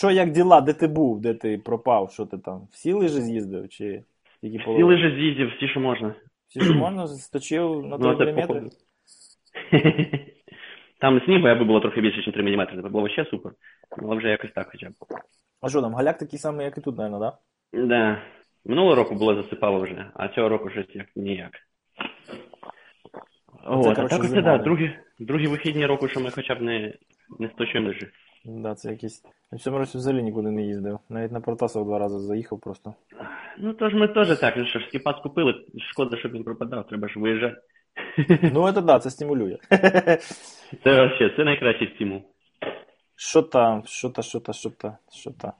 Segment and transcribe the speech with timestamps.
[0.00, 0.60] Що, як діла?
[0.60, 1.20] Де ти був?
[1.20, 2.10] Де ти пропав?
[2.12, 2.68] Що ти там?
[2.72, 3.68] Всі лижі з'їздив?
[3.68, 4.02] Чи
[4.40, 6.14] тільки Всі лижі з'їздив, всі, що можна.
[6.48, 8.70] Всі, що можна, сточив на 3 Ну, це мм?
[11.00, 12.82] Там снігу аби було трохи більше, ніж 3 мм.
[12.82, 13.52] Це було ще супер.
[14.02, 14.92] Але вже якось так хоча б.
[15.60, 17.38] А що там, галяк такий самий, як і тут, мабуть, да?
[17.72, 18.22] Да.
[18.64, 21.52] Минулого року було засипало вже, а цього року щось як ніяк.
[23.64, 24.42] От, а коротше, так зима.
[24.42, 26.94] да, другі, другі вихідні року, що ми хоча б не,
[27.38, 28.06] не сточуємо лижі.
[28.44, 29.24] Да, це якийсь.
[29.52, 30.98] Я в цьому році взагалі нікуди не їздив.
[31.08, 32.94] Навіть на Протасов два рази заїхав просто.
[33.58, 35.54] Ну, то ж ми теж так, що ж, скіпас купили,
[35.92, 37.56] шкода, щоб він пропадав, треба ж виїжджати.
[38.42, 39.58] Ну, це да, це стимулює.
[40.84, 42.22] Це вообще, це найкращий стимул.
[43.16, 45.52] Що там, що та, що та, що та, що та.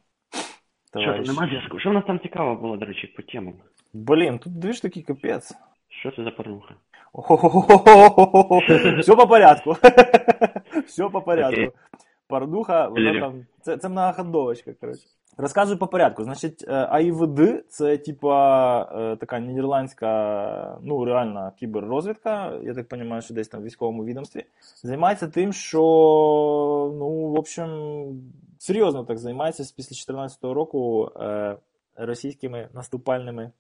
[1.01, 1.79] Що, нема зв'язку?
[1.79, 3.55] Що в нас там цікаво було, до речі, по темам?
[3.93, 5.53] Блін, тут движ такий капець.
[5.89, 6.75] Що це за порнуха?
[9.01, 9.77] Все по порядку.
[10.87, 11.73] Все по порядку.
[12.31, 12.41] Окей.
[12.41, 13.47] Пардуха, вона там.
[13.63, 15.07] Це, це многоходовочка, коротше.
[15.37, 16.25] Розказую по порядку.
[16.25, 23.35] Значить, е, АІВД це типа е, така нідерландська, ну реальна кіберрозвідка, я так розумію, що
[23.35, 24.45] десь там в військовому відомстві.
[24.83, 25.81] Займається тим, що,
[26.99, 27.71] ну, в общем,
[28.59, 31.57] серйозно так займається після 2014 року е,
[31.97, 33.51] російськими наступальними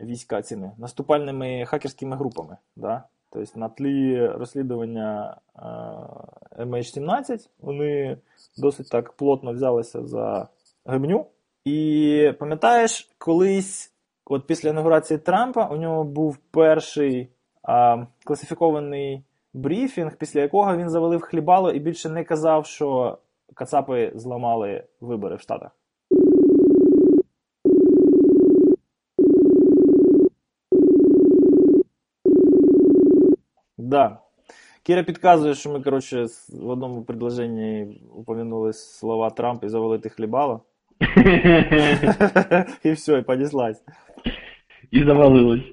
[0.00, 2.56] війська цими наступальними хакерськими групами.
[2.76, 3.04] Да?
[3.30, 5.36] Тобто на тлі розслідування
[6.58, 8.18] MH17 вони
[8.58, 10.48] досить так плотно взялися за
[10.86, 11.26] гибню.
[11.64, 13.92] І пам'ятаєш, колись,
[14.24, 17.28] от після інаугурації Трампа, у нього був перший
[17.62, 23.18] а, класифікований брифінг, після якого він завалив хлібало і більше не казав, що
[23.54, 25.70] Кацапи зламали вибори в Штатах.
[33.78, 34.25] Да.
[34.86, 40.60] Кіра підказує, що ми, коротше, в одному предложенні упомянули слова Трамп і завалити хлібало.
[42.82, 43.84] І все, і понеслась.
[44.90, 45.64] І завалилось.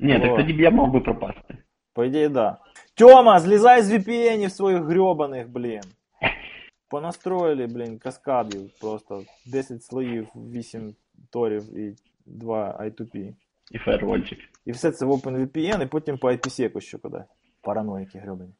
[0.00, 1.58] Ні, так тоді б я мав би пропасти.
[1.94, 2.58] По ідеї, да.
[2.94, 5.82] Тьома, злізай з VPN своїх грьобаних, блін.
[6.88, 8.70] Понастроїли, блін, каскадів.
[8.80, 10.94] Просто 10 слоїв, 8
[11.30, 13.34] торів і 2 I2P.
[13.70, 14.38] І фаервольчик.
[14.66, 17.24] І все це в OpenVPN, і потім по IPsec ще куди.
[17.62, 18.52] Параноїки грьобані.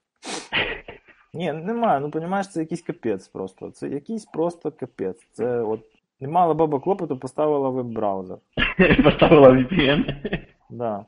[1.35, 3.71] Ні, немає, ну розумієш, це якийсь капець просто.
[3.71, 5.29] Це якийсь просто капець.
[5.33, 5.81] Це от
[6.21, 8.39] немало баба клопоту, поставила веб-браузер.
[9.05, 10.17] Поставила VPN.
[10.71, 11.05] Да.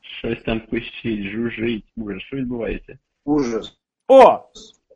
[0.00, 1.92] Щось там пищить, жужжить.
[1.96, 2.98] Боже, що відбувається?
[3.24, 3.78] Ужас.
[4.08, 4.38] О!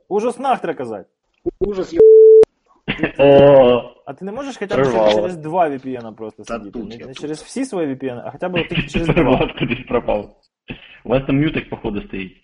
[0.09, 1.09] Ужаснах треба казати.
[1.61, 1.99] Ужас, є...
[3.19, 6.79] О, А ти не можеш хоча б через два VPN просто сидіти?
[6.79, 9.51] Не, не через всі свої VPN, а хоча б тільки через два.
[9.89, 10.37] Пропав.
[11.05, 12.37] У вас там мютик, походу, стоїть.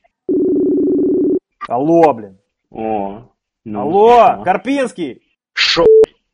[1.69, 2.39] Алло, блін.
[2.71, 3.21] О.
[3.65, 4.45] Ну, Алло, смішно.
[4.45, 5.23] Карпінський!
[5.53, 5.85] Шо?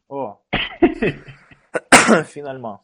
[0.09, 0.35] О.
[2.25, 2.79] Фінальма.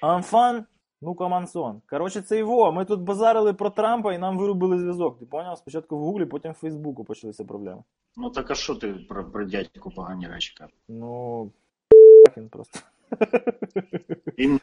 [0.00, 0.64] Амфан,
[1.02, 1.82] ну комансон.
[1.86, 2.72] Коротше, це його.
[2.72, 5.18] Ми тут базарили про Трампа і нам вирубили зв'язок.
[5.18, 5.58] Ти поняв?
[5.58, 7.82] Спочатку в Гуглі, потім в Фейсбуку почалися проблеми.
[8.16, 10.74] Ну так а що ти про, про дядьку погані речі кажеш?
[10.88, 11.50] Ну,
[12.36, 12.80] він просто.
[14.38, 14.60] Він,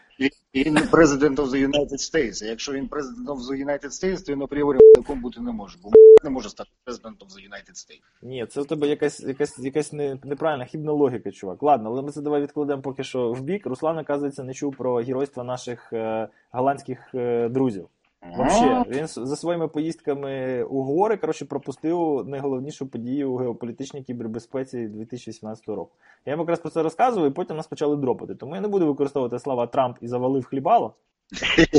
[0.56, 2.46] він, президент of the United States.
[2.46, 5.78] Якщо він президент of the United States, то він апріорі таком бути не може.
[5.84, 5.92] Бо
[6.24, 8.02] не може стати президентом the United States.
[8.22, 11.64] Ні, це у тебе якась, якась, якась не, неправильна хібна логіка, чувак.
[11.64, 13.66] Ладно, але ми це давай відкладемо поки що в бік.
[13.66, 17.88] Руслан, оказується, не чув про геройство наших е, голландських е, друзів.
[18.32, 25.68] Вообще, він за своїми поїздками у гори, коротше, пропустив найголовнішу подію у геополітичній кібербезпеці 2018
[25.68, 25.92] року.
[26.26, 28.36] Я йому якраз про це розказував, і потім нас почали дропати.
[28.36, 30.94] Тому я не буду використовувати слова Трамп і завалив хлібало.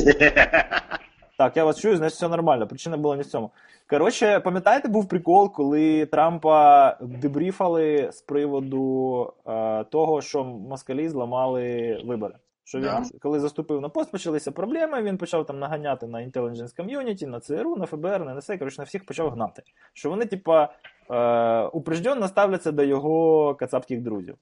[1.37, 2.67] Так, я вас чую, значить все нормально.
[2.67, 3.51] Причина була не в цьому.
[3.91, 12.35] Коротше, пам'ятаєте, був прикол, коли Трампа дебріфали з приводу е, того, що москалі зламали вибори.
[12.65, 15.03] Що він, коли заступив на пост, почалися проблеми.
[15.03, 18.85] Він почав там наганяти на Intelligence Community, на ЦРУ, на ФБР, на НСА, коротше, на
[18.85, 19.63] всіх почав гнати.
[19.93, 20.69] Що вони, типа,
[21.11, 24.37] е, упрежденно ставляться до його кацапських друзів.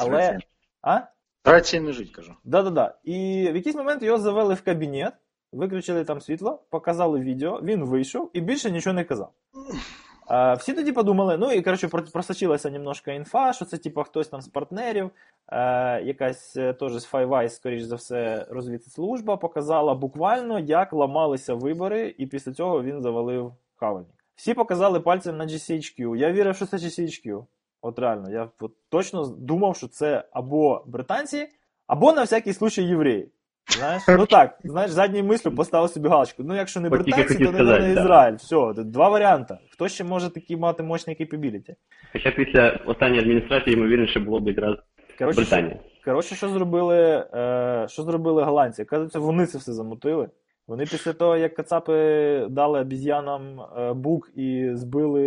[0.00, 0.38] Але.
[0.82, 1.00] А?
[1.44, 2.34] Рації не жить, кажу.
[2.44, 2.94] Да-да-да.
[3.04, 5.12] І в якийсь момент його завели в кабінет,
[5.52, 9.32] виключили там світло, показали відео, він вийшов і більше нічого не казав.
[10.30, 14.28] А, всі тоді подумали, ну і коротше про- просочилася немножко інфа, що це типу хтось
[14.28, 15.10] там з партнерів,
[15.48, 21.54] е, якась е, теж з Five Eyes, скоріш за все, розвідслужба показала буквально, як ламалися
[21.54, 24.08] вибори, і після цього він завалив хавальник.
[24.34, 26.16] Всі показали пальцем на GCHQ.
[26.16, 27.44] Я вірив, що це GCHQ.
[27.82, 31.48] От реально, я от точно думав, що це або британці,
[31.86, 33.28] або на всякий случай євреї.
[33.68, 36.42] Знаєш, ну так, знаєш, задньою мислю поставив собі галочку.
[36.42, 38.00] Ну, якщо не От тільки британці, хотів то не сказати, да.
[38.00, 38.34] Ізраїль.
[38.34, 39.58] Все, два варіанти.
[39.70, 41.74] Хто ще може такі мати мощні capability?
[42.12, 44.76] Хоча після останньої адміністрації, ймовірніше, було б якраз
[45.18, 45.80] Коротше, що, Британія.
[46.04, 48.84] коротше, що зробили, е, що зробили голландці?
[48.84, 50.28] Кажуть, вони це все замутили.
[50.70, 51.94] Вони після того, як кацапи
[52.50, 55.22] дали обіз'янам е, бук і збили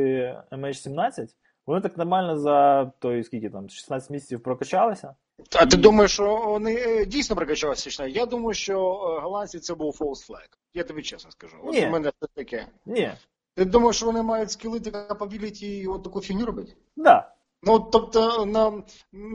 [0.52, 1.28] MH17,
[1.68, 5.16] вони так нормально за той, скільки там, 16 місяців прокачалися.
[5.56, 7.90] А ти думаєш, що вони е, дійсно прокачалися?
[7.90, 8.10] чи?
[8.10, 10.48] Я думаю, що е, голландці це був false flag.
[10.74, 11.58] Я тобі чесно скажу.
[11.64, 11.88] От Ні.
[11.88, 12.68] у мене це таке.
[12.86, 13.12] Ні,
[13.56, 16.74] Ти думаєш, що вони мають скіли та capability і от таку фігню робити?
[16.96, 17.32] да.
[17.66, 18.72] Ну, тобто на,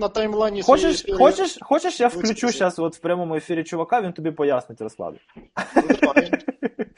[0.01, 4.13] на таймлайні Хочеш, своєї- хочеш, хочеш, я включу зараз от в прямому ефірі чувака, він
[4.13, 5.19] тобі пояснить розклади.
[5.77, 6.13] Ну.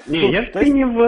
[0.06, 0.98] Ні, я б То есть- фінів,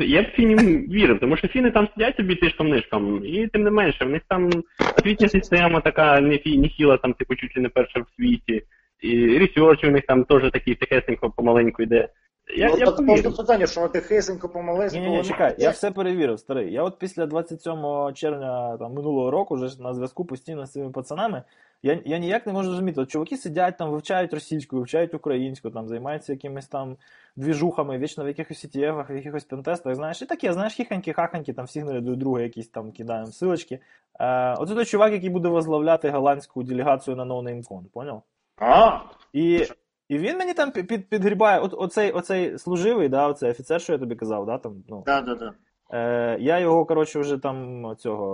[0.00, 3.70] я б фінів вірив, тому що фіни там сидять собі тишком нишком, і тим не
[3.70, 4.50] менше, в них там
[4.98, 8.62] освітня система така не фі, нехіла, там типу чуть ли не перша в світі,
[9.00, 12.08] і research у них там теж такий тихесенько помаленьку йде.
[12.56, 15.04] Я, ну, я так б питання, що тихесенько помалесенько.
[15.04, 16.72] Ні, ні, ні, чекай, я все перевірив, старий.
[16.72, 17.74] Я от після 27
[18.14, 21.42] червня там, минулого року вже на зв'язку постійно з цими пацанами.
[21.82, 23.00] Я, я ніяк не можу зрозуміти.
[23.00, 26.96] От чуваки сидять там, вивчають російську, вивчають українську, там займаються якимись там
[27.36, 31.66] двіжухами, вічно в якихось CTF, в якихось пентестах, знаєш, і таке, знаєш, хіханьки, хаханьки, там
[31.66, 33.78] сигнали до друга якісь там кидаємо силочки.
[34.20, 38.22] Е, оце той чувак, який буде возглавляти голландську делегацію на NoNameCon, поняв?
[38.58, 38.98] А,
[39.32, 39.66] І,
[40.10, 43.92] і він мені там під, під, підгрібає, от, оцей, оцей служивий, да, оцей офіцер, що
[43.92, 45.52] я тобі казав, да, там, ну, да, да, да.
[45.92, 48.26] Е, я його, коротше, вже там цього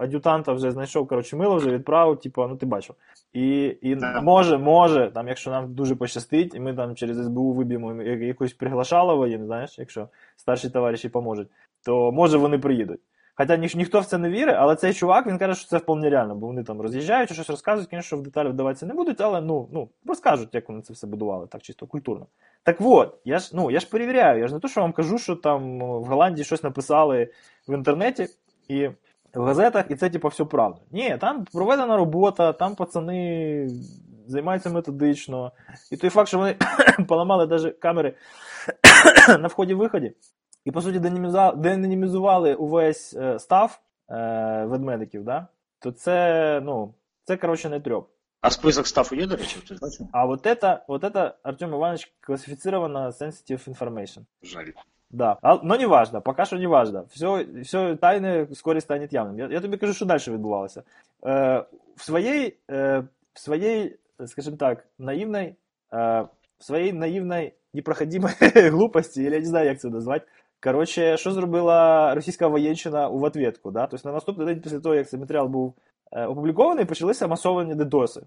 [0.00, 2.96] е, ад'ютанта вже знайшов, коротше, мило вже відправив, типу, ну ти бачив.
[3.32, 4.20] І, і Да.
[4.20, 9.26] може, може, там, якщо нам дуже пощастить, і ми там через СБУ виб'ємо якусь приглашалово
[9.26, 11.48] їм, знаєш, якщо старші товариші поможуть,
[11.86, 13.00] то може вони приїдуть.
[13.34, 16.10] Хоча ні, ніхто в це не вірить, але цей чувак він каже, що це вполне
[16.10, 19.68] реально, бо вони там роз'їжджають щось розказують, звісно, в деталі вдаватися не будуть, але ну,
[19.72, 22.26] ну розкажуть, як вони це все будували, так чисто культурно.
[22.62, 25.18] Так от, я ж ну я ж перевіряю, я ж не то, що вам кажу,
[25.18, 27.28] що там в Голландії щось написали
[27.68, 28.28] в інтернеті
[28.68, 28.88] і
[29.34, 30.80] в газетах, і це типу все правда.
[30.90, 33.68] Ні, там проведена робота, там пацани
[34.26, 35.52] займаються методично.
[35.90, 36.56] І той факт, що вони
[37.08, 38.14] поламали навіть камери
[39.28, 40.12] на вході-виході,
[40.65, 43.79] і по суті деніміза- денімізували увесь е, став
[44.09, 45.47] е, ведмедиків, да?
[45.79, 46.93] то це, ну,
[47.23, 48.09] це коротше не трьоп.
[48.41, 50.07] А список стафу є, до речі, ти бачив?
[50.11, 54.19] А вот это, вот это, Артем Иванович, классифицировано sensitive information.
[54.43, 54.71] Жаль.
[55.09, 57.05] Да, а, но не важно, пока що не важно.
[57.09, 59.39] Все, все тайне вскоре стане явним.
[59.39, 60.83] Я, я тобі кажу, що далі відбувалося.
[61.25, 61.63] Е,
[61.95, 63.03] в своїй, е,
[63.33, 63.95] в своїй,
[64.25, 65.55] скажімо так, наївній,
[65.93, 70.25] е, в своїй наївній непроходимой глупості, или я не знаю, як це назвати,
[70.62, 73.70] Коротше, що зробила російська воєнщина у ответку?
[73.70, 73.86] Да?
[73.86, 75.74] Тобто на наступний день після того, як цей матеріал був
[76.12, 78.20] е, опублікований, почалися масовані дедоси.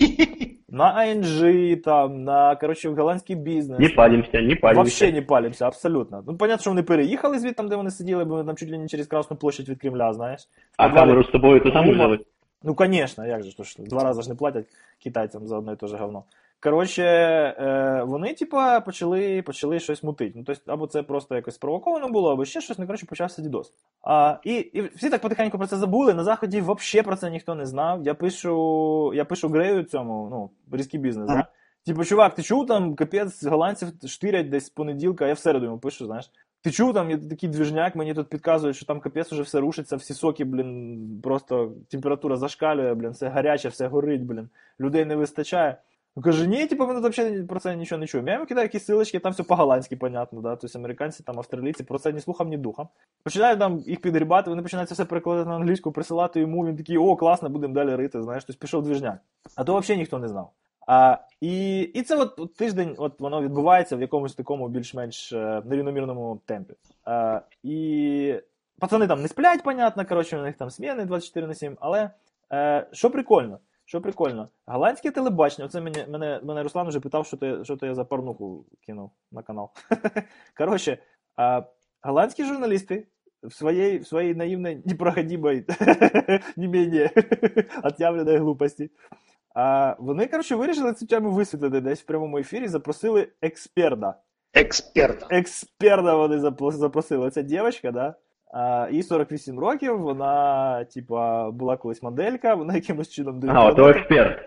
[0.72, 3.78] На ING, там, на коротше, голландський бізнес.
[3.78, 4.80] Не палимся, не палимся.
[4.80, 6.24] Вообще не палимся, абсолютно.
[6.26, 8.78] Ну, понятно, що вони переїхали звідти, там, де вони сиділи, бо вони там чуть ли
[8.78, 10.48] не через Красну площадь від Кремля, знаєш.
[10.76, 12.18] А камеру з собою то сам Ну, взяли?
[12.62, 14.66] Ну, конечно, як же, то ж, два рази ж не платять
[14.98, 16.24] китайцям за одне і те же говно.
[16.62, 20.32] Коротше, е, вони, типа, почали, почали щось мутити.
[20.36, 23.72] Ну, тобто, або це просто якось спровоковано було, або ще щось, ну, коротше, почався дідос.
[24.02, 26.14] А, і, і всі так потихеньку про це забули.
[26.14, 28.02] На заході взагалі про це ніхто не знав.
[28.02, 31.46] Я пишу, я пишу Грею цьому, ну, різкий бізнес, да?
[31.86, 35.64] Типу, чувак, ти чув там, капець, голландців штирять десь з понеділка, а я в середу
[35.64, 36.30] йому пишу, знаєш.
[36.62, 39.96] Ти чув там, є такий двіжняк, мені тут підказують, що там капець уже все рушиться,
[39.96, 44.48] всі соки, блін, просто температура зашкалює, блін, все гаряче, все горить, блін,
[44.80, 45.76] людей не вистачає.
[46.16, 48.28] Ну, каже, ні, типу, тут взагалі про це нічого не чуємо.
[48.28, 50.56] Я йому кидаю якісь силочки, там все по-голландськи, понятно, да?
[50.56, 52.88] тобто американці, там австралійці про це ні слухом, ні духом.
[53.22, 57.16] Починаю там їх підгрібати, вони починають все перекладати на англійську, присилати йому, він такий, о,
[57.16, 59.18] класно, будемо далі рити, знаєш, тобто пішов двіжняк.
[59.56, 60.50] А то взагалі ніхто не знав.
[60.86, 65.62] А, і, і це от, от тиждень от воно відбувається в якомусь такому більш-менш е,
[65.64, 66.74] нерівномірному темпі.
[67.04, 68.34] А, і
[68.78, 72.10] пацани там не сплять, понятно, коротше, у них там сміни 24 на 7, але
[72.52, 73.58] е, що прикольно,
[73.90, 77.86] що прикольно, голландське телебачення, оце мене, мене, мене Руслан вже питав, що то, що то
[77.86, 79.70] я за порнуху кинув на канал.
[80.58, 80.98] Коротше,
[81.36, 81.62] а,
[82.02, 83.06] голландські журналісти
[83.42, 85.64] в своей, в своей наивной, непроходимой,
[86.56, 87.10] не менее
[87.82, 88.90] отъявленной глупості.
[89.54, 94.14] А вони, коротше, вирішили цю тему висвітлити десь в прямому ефірі, запросили експерта.
[94.54, 95.26] Експерта.
[95.30, 97.30] Експерта вони запро- запросили.
[97.30, 98.14] Ця дівчинка, да?
[98.92, 103.98] Їй 48 років, вона, типа, була колись моделька, вона якимось чином до А, інтернету.
[103.98, 104.38] експерт.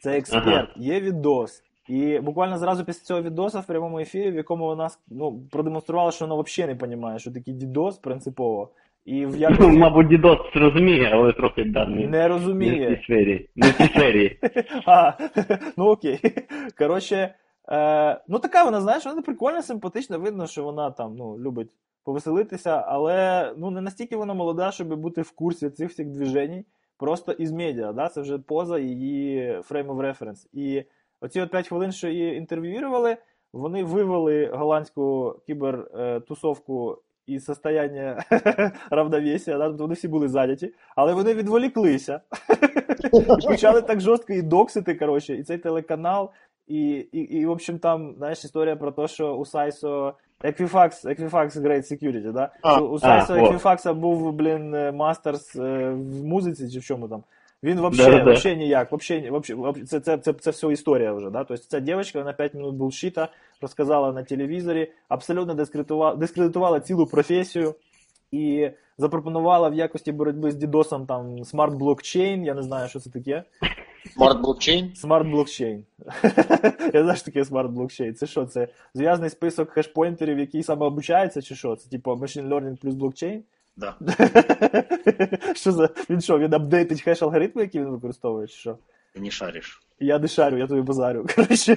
[0.00, 1.62] Це експерт, є відос.
[1.88, 6.26] І буквально зразу після цього відоса в прямому ефірі, в якому вона ну, продемонструвала, що
[6.26, 8.70] вона взагалі не розуміє, що такий дідос принципово.
[9.04, 12.96] І в Ну, мабуть, дідос розуміє, але трохи да, не, не не в розуміє.
[12.96, 13.48] цій сфері.
[13.56, 14.38] Не в цій сфері.
[14.86, 15.12] А,
[15.76, 16.20] ну окей.
[16.78, 17.34] Коротше,
[17.72, 21.70] е, ну така вона, знаєш, вона прикольна, симпатична, видно, що вона там ну, любить
[22.04, 26.64] повеселитися, але ну, не настільки вона молода, щоб бути в курсі цих всіх движень,
[26.98, 28.08] просто із медіа, да?
[28.08, 30.46] це вже поза її frame of reference.
[30.52, 30.84] І
[31.20, 33.16] оці от 5 хвилин, що її інтерв'ювали,
[33.52, 38.24] вони вивели голландську кібертусовку із состояння
[38.90, 39.68] равновесія, да?
[39.68, 42.20] тобто вони всі були зайняті, але вони відволіклися.
[43.12, 46.30] І почали так жорстко і доксити, коротше, і цей телеканал,
[46.66, 51.56] і, і, і, в общем, там, знаєш, історія про те, що у Сайсо Equifax, Equifax
[51.56, 52.52] Great Security, да?
[52.62, 53.52] А, у Сайсо а, о.
[53.52, 57.22] Equifax був, блін, мастерс е, в музиці чи в чому там.
[57.62, 61.44] Він вообще, ніяк, вообще, вообще, вообще це, це, це, це все історія вже, да?
[61.44, 63.28] Тобто ця дівчинка, вона 5 минут булшіта
[63.60, 67.74] розказала на телевізорі, абсолютно дискредитувала, дискредитувала цілу професію
[68.32, 73.44] і запропонувала в якості боротьби з дідосом там смарт-блокчейн, я не знаю, що це таке.
[74.16, 74.94] Смарт-блокчейн?
[74.94, 75.82] Смарт-блокчейн.
[76.94, 78.12] Я знаю, що таке смарт-блокчейн.
[78.12, 78.46] Це що?
[78.46, 81.76] Це зв'язаний список хешпойнтерів, який самообучається, чи що?
[81.76, 83.42] Це типу machine learning плюс блокчейн?
[83.76, 83.94] Да.
[85.54, 85.88] Що за.
[86.10, 88.78] Він що, він апдейтить хеш алгоритми, які він використовує, чи що?
[89.14, 89.82] Ты не шаришь.
[90.00, 91.26] Я не шарю, я тобі базарю.
[91.36, 91.76] Коротше.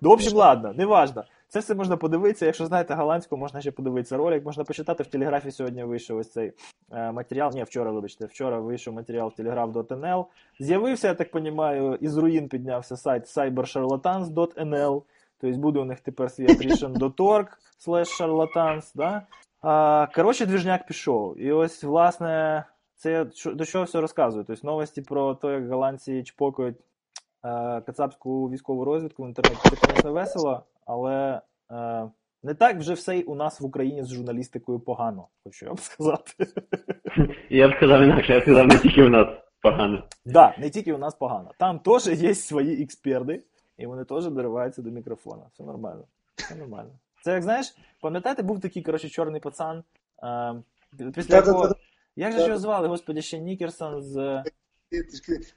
[0.00, 1.24] Ну, в общем, ладно, неважно.
[1.48, 2.46] Це все можна подивитися.
[2.46, 4.44] Якщо знаєте голландську, можна ще подивитися ролик.
[4.44, 6.52] Можна почитати в телеграфі сьогодні вийшов ось цей
[6.92, 7.50] е, матеріал.
[7.54, 10.24] Ні, вчора, вибачте, вчора вийшов матеріал в telegraph.nl.
[10.60, 15.02] З'явився, я так розумію, із руїн піднявся сайт cybercharlatans.nl.
[15.40, 17.46] Тобто буде у них тепер свій attrition.org
[17.86, 19.26] slash charlatans, да?
[20.14, 21.40] Коротше, двіжняк пішов.
[21.40, 22.64] І ось, власне,
[22.94, 24.44] це я до чого все розказую.
[24.44, 26.76] Тобто новості про те, як голландці чпокають
[27.44, 31.40] е, кацапську військову розвідку в інтернеті, це, звісно, весело, але
[31.70, 32.10] е,
[32.42, 35.78] не так вже все й у нас в Україні з журналістикою погано, хочу я вам
[35.82, 36.32] сказати.
[37.50, 39.26] Я б сказав інакше, я б сказав не тільки в нас
[39.62, 40.04] погано.
[40.24, 41.50] Да, не тільки у нас погано.
[41.58, 43.42] Там теж є свої експерти,
[43.78, 45.42] і вони теж дориваються до мікрофона.
[45.52, 46.04] Все нормально.
[46.36, 46.90] Все нормально.
[47.22, 49.84] Це як знаєш, пам'ятаєте, був такий, коротше, чорний пацан.
[50.22, 51.74] Е, після якого.
[52.16, 54.44] Як же його звали, господи, ще Нікерсон з.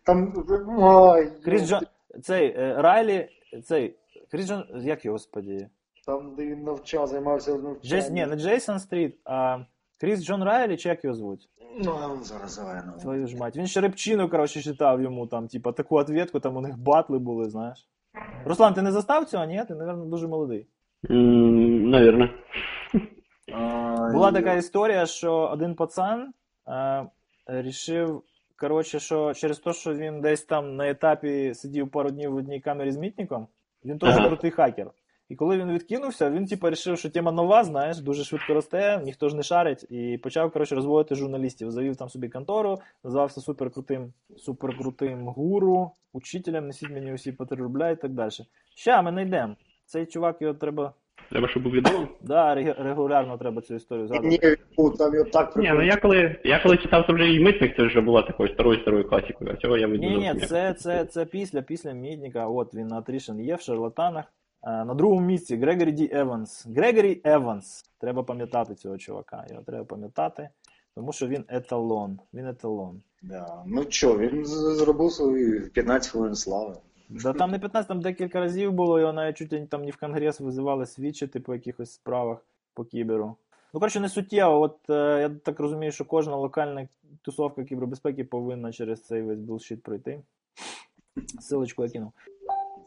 [0.04, 0.34] Там,
[0.78, 1.82] ой, Кріс Джон.
[2.24, 3.30] Цей е, Райлі.
[3.64, 3.96] Цей.
[4.32, 4.64] Кріс Джон.
[4.76, 5.68] Як його, господі?
[6.06, 7.78] там, де він навчав, займався навчанням.
[7.84, 8.10] Джейс...
[8.10, 9.60] Ні, не Джейсон Стріт, а
[10.00, 11.50] Кріс Джон Райлі, чи як його звуть?
[11.84, 12.94] Ну, а он зараз зелено.
[13.02, 13.58] Твою ж мать.
[13.58, 17.50] Він ще репчину, коротше, читав йому там, типа, таку ответку, там у них батли були,
[17.50, 17.88] знаєш.
[18.46, 19.46] Руслан, ти не застав цього?
[19.46, 19.64] Ні?
[19.68, 20.68] Ти, мабуть, дуже молодий.
[21.10, 22.30] М, Навірно.
[24.14, 26.34] Була така історія, що один пацан
[26.68, 27.06] е,
[27.48, 28.24] рішив,
[28.60, 32.60] коротше, що через те, що він десь там на етапі сидів пару днів в одній
[32.62, 33.48] камері з мітником,
[33.86, 34.28] він теж Ага.
[34.28, 34.92] крутий хакер.
[35.30, 39.30] І коли він відкинувся, він типу вирішив, що тема нова, знаєш, дуже швидко росте, ніхто
[39.30, 41.72] ж не шарить, і почав коротше, розводити журналістів.
[41.72, 47.90] Завів там собі контору, назвався суперкрутим, суперкрутим гуру, учителем, несіть мені усі по 3 рубля
[47.90, 48.32] і так далі.
[48.76, 49.56] Ща, ми знайдемо.
[49.86, 50.94] Цей чувак його треба.
[51.32, 52.08] Треба, щоб був відомим.
[52.22, 54.40] Да, регулярно треба цю історію згадувати.
[54.50, 57.76] Ні, ну, там його так Ні, ну я коли, я коли читав, то вже Мітнік,
[57.76, 61.26] це вже була такою старою старою класикою, а цього я Ні, ні, це, це, це
[61.26, 62.48] після, після Мітніка.
[62.48, 64.26] От він на Attrition є в шарлатанах.
[64.64, 66.68] Е, На другому місці Грегорі Ді Еванс.
[66.76, 67.86] Грегорі Еванс.
[68.00, 69.46] Треба пам'ятати цього чувака.
[69.50, 70.50] Його треба пам'ятати,
[70.96, 72.20] тому що він еталон.
[72.34, 73.02] Він еталон.
[73.22, 73.64] Да.
[73.66, 76.76] Ну що, він зробив свої 15 хвилин слави.
[77.12, 79.98] Да там не 15, там декілька разів було, його навіть чуть ли там не в
[79.98, 83.36] Конгрес визивали свідчити по якихось справах по кіберу.
[83.74, 84.62] Ну, коротше, не суттєво.
[84.62, 86.88] От е, я так розумію, що кожна локальна
[87.22, 90.22] тусовка кібербезпеки повинна через цей весь булшіт пройти.
[91.40, 92.12] Силочку я кинув.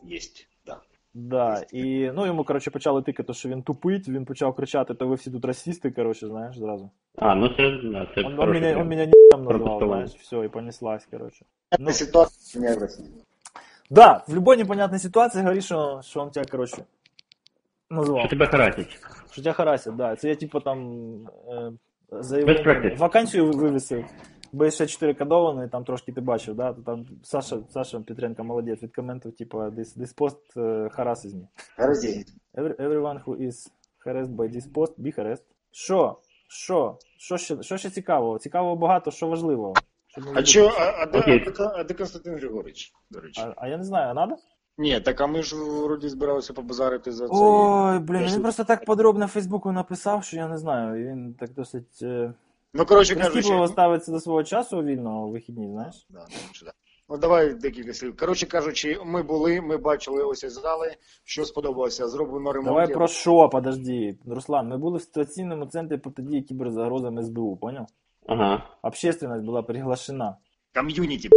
[0.04, 0.80] Єсть, да.
[1.14, 5.14] Да, і ну йому, коротше, почали тикати, що він тупить, він почав кричати, то ви
[5.14, 6.90] всі тут расисти, коротше, знаєш, зразу.
[7.16, 7.54] А, ну це,
[8.14, 11.44] це Он, он, хороший мене, он мене ні***м назвав, знаєш, все, і понеслась, коротше.
[11.78, 13.08] Ну, Ситуація не в Росії.
[13.94, 16.84] Да, в любой непонятной ситуации говоришь, що, що он тебе, коротше,
[17.90, 18.20] назвав.
[18.20, 18.98] Що тебе харатять.
[19.30, 20.16] Що тебе харасять, да.
[20.16, 20.78] Це я типу там
[21.48, 21.72] е,
[22.10, 22.96] заявлення, practice.
[22.96, 24.04] вакансію вивісив.
[24.54, 26.72] B64 кодований, там трошки ти бачив, да?
[26.72, 31.46] То Там Саша, Саша Петренко молодець від коментів, типу, this, this post uh, harassed me.
[32.54, 33.68] Every, everyone who is
[34.06, 35.44] harassed by this post, be harassed.
[35.70, 36.18] Що?
[36.48, 36.98] Що?
[37.16, 38.38] Що ще, що ще цікавого?
[38.38, 39.74] Цікавого багато, що важливого.
[40.34, 41.44] А чо, а, а, Окей.
[41.46, 43.40] а, де, а де Константин Григорович, до речі?
[43.40, 44.36] А, а я не знаю, а надо?
[44.78, 47.34] Ні, так а ми ж вроді збиралися побазарити за це.
[47.34, 51.00] Ой, блін, він просто так подробно в Фейсбуку написав, що я не знаю.
[51.00, 52.34] І він так досить е,
[52.74, 56.06] Ну, коротше кажучи, прискіпливо ставиться до свого часу вільного у вихідні, знаєш?
[56.10, 56.72] Да, ну, да.
[57.08, 58.16] Ну давай декілька слів.
[58.16, 62.68] Коротше кажучи, ми були, ми бачили ось із зали, що сподобалося, зроблено ремонт.
[62.68, 64.18] Давай про що, подожди.
[64.26, 67.86] Руслан, ми були в ситуаційному центрі протидії кіберзагрозам СБУ, понял?
[68.26, 68.76] Ага.
[68.82, 70.36] Общественность була приглашена.
[70.74, 71.30] ком'юніті.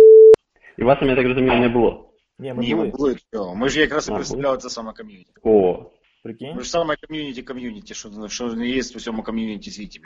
[0.78, 2.10] І вас, я так розумію, не було.
[2.40, 2.98] Ні, ми Ні, ми були.
[2.98, 3.56] були цього.
[3.56, 5.32] Ми ж якраз і А, представляли це саме ком'юніті.
[5.44, 5.86] О.
[6.24, 6.56] Прикинь?
[6.56, 10.02] Ми ж саме ком'юніті ком'юніті, що, що не є в усьому ком'юніті світі.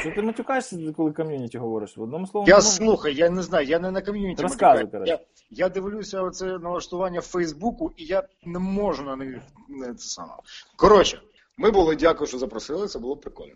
[0.00, 1.96] Що ти матюкаєшся, коли ком'юніті говориш?
[1.96, 4.42] В одному слові Я слухай, я не знаю, я не на ком'юніті.
[4.42, 4.90] Розказуй, матюкаюсь.
[5.08, 5.26] коротше.
[5.50, 10.08] Я, я дивлюся оце налаштування в Фейсбуку, і я не можу на них не це
[10.08, 10.32] саме.
[10.76, 11.20] Коротше,
[11.56, 13.54] ми були, дякую, що запросили, це було прикольно.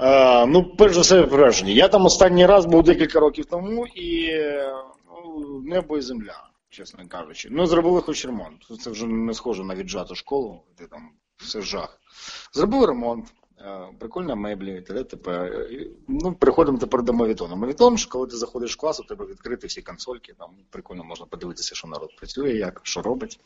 [0.00, 1.72] Е, ну, перш за все, враження.
[1.72, 4.74] Я там останній раз був декілька років тому, і е,
[5.08, 7.48] ну, небо і земля, чесно кажучи.
[7.50, 8.64] Ну, зробили хоч ремонт.
[8.80, 12.00] Це вже не схоже на віджату школу, де там все жах.
[12.52, 13.26] Зробили ремонт.
[13.60, 15.50] е, Прикольно меблі, т.п.
[15.70, 17.56] І, Ну, переходимо тепер до мовітону.
[17.56, 21.74] Мовітон, коли ти заходиш в клас, у тебе відкриті всі консольки, там прикольно можна подивитися,
[21.74, 23.40] що народ працює, як, що робить.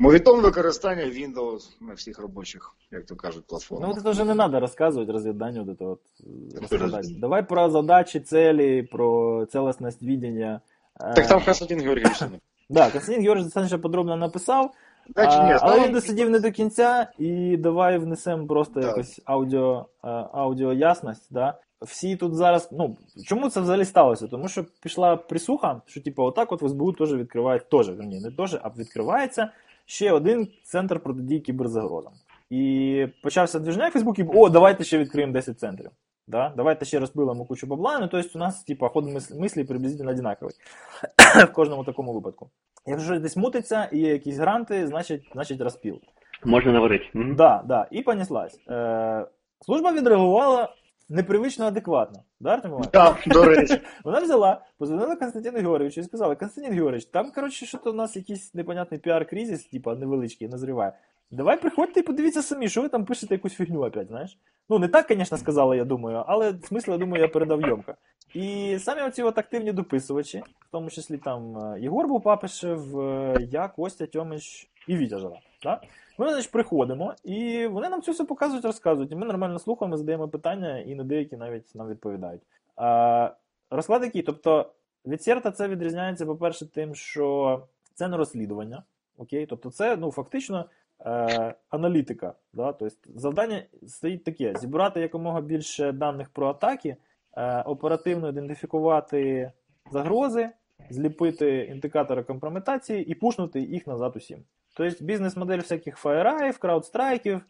[0.00, 3.88] Мовітон використання Windows на всіх робочих, як то кажуть, Ну платформах.
[3.94, 6.00] вот это уже не надо рассказывать, разведание вот это вот.
[6.20, 6.82] э, Какое рассказать.
[6.96, 7.20] разведение?
[7.20, 10.60] Давай про задачи, цели, про целостность видения.
[11.00, 12.20] Э, Так там Константин Георгійович.
[12.20, 14.70] не- Да, Константин Георгійович достатньо подробно написав,
[15.14, 15.82] Да, чи ні, а, але знаю.
[15.82, 18.84] він досидів не до кінця, і давай внесемо просто Так.
[18.84, 21.28] якось аудіо, е, аудіоясність.
[21.30, 21.58] Да?
[21.82, 22.68] Всі тут зараз.
[22.72, 22.96] Ну,
[23.26, 24.26] чому це взагалі сталося?
[24.28, 28.30] Тому що пішла присуха, що типу, отак от в СБУ теж відкривають, теж, ні, не
[28.30, 29.50] теж, а відкривається
[29.91, 32.13] ще один центр протидії кіберзагрозам.
[32.49, 35.89] І почався движняк в Фейсбуці, о, давайте ще відкриємо 10 центрів.
[36.27, 36.53] Да?
[36.57, 37.99] Давайте ще розпилимо кучу бабла.
[37.99, 40.53] Ну, тобто у нас типу, ход мис- мислі приблизительно одинаковий
[41.47, 42.49] в кожному такому випадку.
[42.85, 45.99] Якщо щось десь мутиться і є якісь гранти, значить, значить розпіл.
[46.45, 47.05] Можна наварити.
[47.13, 47.35] Мгм.
[47.35, 48.59] Да, да, і понеслась.
[48.69, 49.25] Е,
[49.61, 50.73] служба відреагувала
[51.11, 52.23] непривично адекватно.
[52.39, 52.91] Да, Артем Іванович?
[52.91, 53.81] Так, до речі.
[54.03, 58.15] Вона взяла, позвонила Константину Георгійовичу і сказала: Константин Георгійович, там, коротше, що то у нас
[58.15, 60.93] якийсь непонятний піар-кризис, типа невеличкий, назріває.
[61.31, 64.37] Давай приходьте і подивіться самі, що ви там пишете якусь фігню опять, знаєш.
[64.69, 67.95] Ну, не так, звісно, сказала, я думаю, але смисл, я думаю, я передав йомко.
[68.33, 73.35] І самі оці от активні дописувачі, в тому числі там е, Єгор був Папишев, е,
[73.51, 75.39] я, Костя, Тьомич і Вітя Жара.
[75.63, 75.81] Да?
[76.21, 79.11] Ми, значить, приходимо, і вони нам це все показують, розказують.
[79.11, 82.41] І ми нормально слухаємо, задаємо питання, і на деякі навіть нам відповідають.
[82.75, 83.31] А,
[83.69, 84.21] розклад який?
[84.21, 84.71] Тобто,
[85.05, 87.61] від Серта це відрізняється, по-перше, тим, що
[87.93, 88.83] це не розслідування.
[89.17, 89.45] Окей?
[89.45, 90.65] Тобто, це ну, фактично
[91.05, 92.33] е, аналітика.
[92.53, 92.73] Да?
[92.73, 96.95] Тобто, завдання стоїть таке: зібрати якомога більше даних про атаки,
[97.33, 99.51] е, оперативно ідентифікувати
[99.91, 100.49] загрози,
[100.89, 104.43] зліпити індикатори компрометації і пушнути їх назад усім.
[104.73, 107.41] Тобто бізнес-модель всяких фаєраїв, краудстрайків,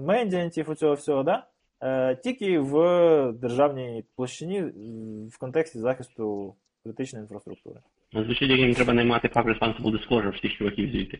[0.00, 1.46] мендіантів, оцього всього, да?
[1.82, 4.62] е, тільки в державній площині
[5.32, 7.80] в контексті захисту критичної інфраструктури.
[8.12, 11.18] Ну, Звучить, як їм треба наймати Public Responsible Disclosure всіх чуваків звідти.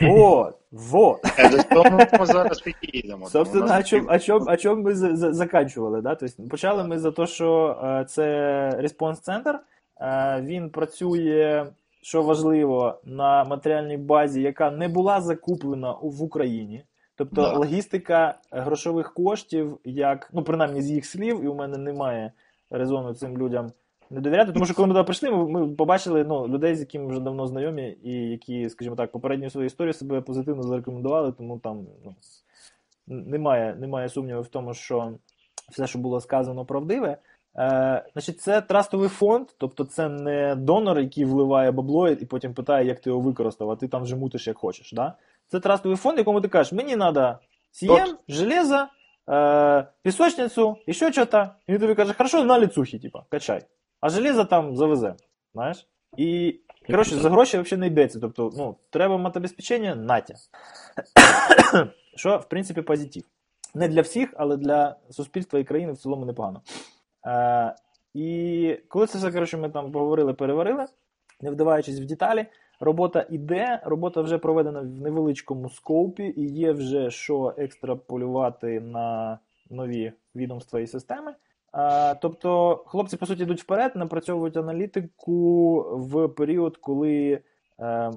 [0.00, 1.20] Вот, вот.
[1.38, 3.26] Е, ми зараз підійдемо.
[3.26, 4.06] Собственно, У о чем,
[4.48, 6.02] о чем, о за, за, заканчували.
[6.02, 6.14] Да?
[6.14, 8.24] Тобто, почали ми за те, що е, це
[8.70, 9.58] респонс-центр.
[10.40, 11.66] Він працює,
[12.06, 16.84] що важливо, на матеріальній базі, яка не була закуплена в Україні.
[17.16, 17.52] Тобто Да.
[17.52, 22.32] логістика грошових коштів, як, ну, принаймні з їх слів, і у мене немає
[22.70, 23.72] резону цим людям
[24.10, 24.52] не довіряти.
[24.52, 27.46] Тому що коли ми туди прийшли, ми, ми побачили ну, людей, з якими вже давно
[27.46, 32.14] знайомі, і які, скажімо так, попередню свою історію себе позитивно зарекомендували, тому там ну,
[33.06, 35.12] немає, немає сумніву в тому, що
[35.70, 37.18] все, що було сказано, правдиве.
[37.58, 42.86] Е, значить, це трастовий фонд, тобто це не донор, який вливає бабло і потім питає,
[42.86, 44.92] як ти його використав, а ти там вже мутиш як хочеш.
[44.92, 45.14] Да?
[45.48, 47.38] Це трастовий фонд, якому ти кажеш, мені треба
[47.70, 48.86] сієм, железо,
[49.30, 51.28] е, пісочницю, і ще щось.
[51.66, 53.62] І він тобі каже, хорошо, на ліцухи, типа, качай.
[54.00, 55.14] А железо там завезе.
[55.54, 55.86] Знаєш?
[56.16, 58.20] І, коротше, за гроші взагалі не йдеться.
[58.20, 60.34] Тобто, ну, треба матобезпечення, натя.
[62.16, 63.22] Що, в принципі, позитив.
[63.74, 66.60] Не для всіх, але для суспільства і країни в цілому непогано.
[67.26, 67.74] Е,
[68.14, 70.86] і коли це все, коротше, ми там поговорили, переварили,
[71.40, 72.46] не вдаваючись в деталі,
[72.80, 79.38] робота іде, робота вже проведена в невеличкому скопі, і є вже що екстраполювати на
[79.70, 81.34] нові відомства і системи.
[81.72, 87.40] А, тобто, хлопці, по суті, йдуть вперед, напрацьовують аналітику в період, коли
[87.78, 88.12] е, е,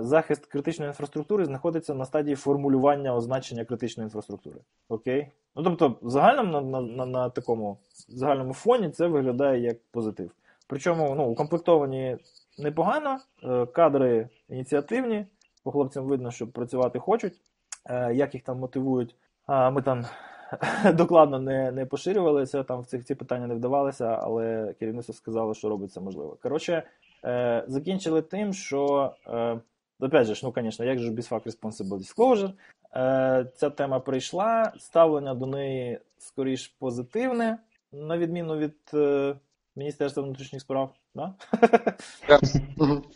[0.00, 4.56] захист критичної інфраструктури знаходиться на стадії формулювання означення критичної інфраструктури.
[4.88, 5.28] Окей?
[5.56, 10.30] Ну, тобто, загальному на, на, на, на такому загальному фоні це виглядає як позитив.
[10.66, 12.16] Причому ну, укомплектовані
[12.58, 15.26] непогано, е, кадри ініціативні,
[15.64, 17.40] по хлопцям видно, що працювати хочуть,
[17.86, 19.16] е, як їх там мотивують.
[19.46, 20.04] А, Ми там
[20.94, 25.68] докладно не не поширювалися, там в цих ці питання не вдавалися, але керівництво сказало, що
[25.68, 26.36] робиться можливо.
[26.42, 26.82] Коротше,
[27.24, 29.60] е, закінчили тим, що, е,
[30.00, 32.52] опять же, ну, звісно, як же без fact responsible disclosure,
[32.96, 37.58] е, ця тема прийшла, ставлення до неї скоріш позитивне,
[37.92, 39.34] на відміну від е,
[39.76, 40.90] Міністерства внутрішніх справ.
[41.14, 41.34] Да?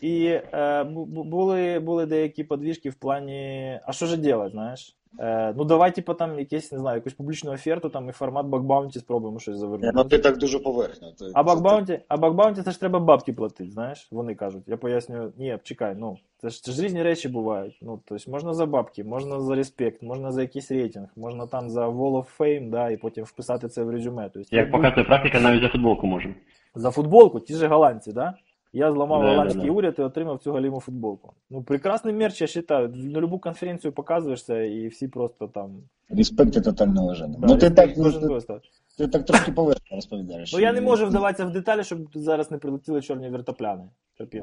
[0.01, 4.97] І е, були були деякі подвіжки в плані, а що ж робити, знаєш?
[5.19, 8.64] Е, Ну, давай, типу, там якесь, не знаю, якусь публічну оферту там і формат bug
[8.64, 9.93] bounty спробуємо щось завернути.
[9.95, 11.13] Ну, ти так дуже поверхня.
[11.19, 14.09] Ти, а bug bounty, а bug bounty це ж треба бабки платити, знаєш?
[14.11, 14.65] Вони кажуть.
[14.67, 17.79] Я пояснюю, ні, чекай, ну, це ж, це ж різні речі бувають.
[17.83, 21.89] Ну, тобто можна за бабки, можна за респект, можна за якийсь рейтинг, можна там за
[21.89, 24.31] Wall of Fame, да, і потім вписати це в резюме.
[24.35, 26.35] Тобто, Як показує практика, навіть за футболку можна.
[26.75, 28.35] За футболку, ті ж голландці, да?
[28.77, 29.73] Я зламав да, голландський да, да.
[29.73, 31.33] уряд і отримав цю галіму футболку.
[31.51, 32.89] Ну, прекрасний мерч, я вважаю.
[32.89, 35.71] На любу конференцію показуєшся, і всі просто там.
[36.09, 37.37] Респект і тотальне уваження.
[37.39, 38.61] Да, ну, ти так, ну, ти,
[38.99, 40.53] ти так трошки поверхно розповідаєш.
[40.53, 43.89] Ну я не можу вдаватися в деталі, щоб зараз не прилетіли чорні вертопляни.
[44.19, 44.43] Тобі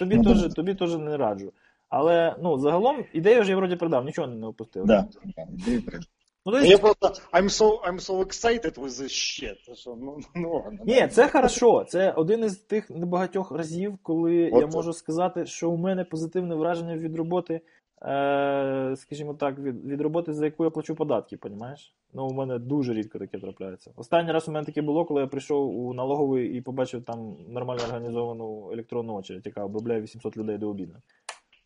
[0.00, 1.52] ну, теж тобі теж не раджу.
[1.88, 4.86] Але ну, загалом ідею ж я вроді продав, нічого не опустив.
[4.86, 5.06] Да,
[5.48, 6.06] ідею продав.
[6.46, 6.70] Ну, есть...
[6.70, 9.74] Я просто I'm so, I'm so excited with this shit.
[9.74, 11.84] Що, ну, ну, ну, Ні, це хорошо.
[11.88, 16.54] Це один із тих небагатьох разів, коли От я можу сказати, що у мене позитивне
[16.54, 17.60] враження від роботи,
[18.02, 21.94] е, скажімо так, від від роботи, за яку я плачу податки, понімаєш?
[22.12, 23.92] Ну, у мене дуже рідко таке трапляється.
[23.96, 27.82] Останній раз у мене таке було, коли я прийшов у налоговий і побачив там нормально
[27.84, 30.94] організовану електронну очередь, яка обробляє 800 людей до обіду.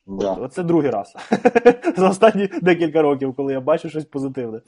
[0.06, 0.32] Да.
[0.32, 1.16] Оце другий раз.
[1.96, 4.60] За останні декілька років, коли я бачу щось позитивне.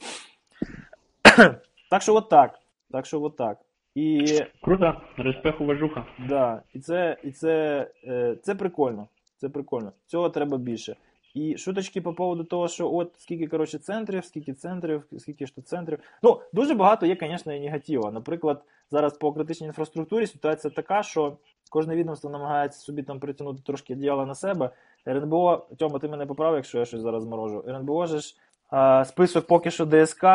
[1.89, 2.59] так що от так.
[2.91, 3.57] Так що от так.
[3.95, 4.39] І...
[4.61, 6.05] Круто, респект уважуха.
[6.29, 9.07] Да, І це і це, е, це прикольно.
[9.37, 9.91] Це прикольно.
[10.05, 10.95] Цього треба більше.
[11.33, 15.67] І шуточки по поводу того, що от скільки коротше, центрів, скільки центрів, скільки ж тут
[15.67, 15.99] центрів.
[16.23, 18.11] Ну, дуже багато є, звісно, і негатива.
[18.11, 21.37] Наприклад, зараз по критичній інфраструктурі ситуація така, що
[21.69, 24.69] кожне відомство намагається собі там притягнути трошки діла на себе.
[25.07, 27.63] РНБО, Тьома, ти мене поправ, якщо я щось зараз морожу.
[27.67, 28.35] РНБО ж
[28.69, 30.25] а, список поки що ДСК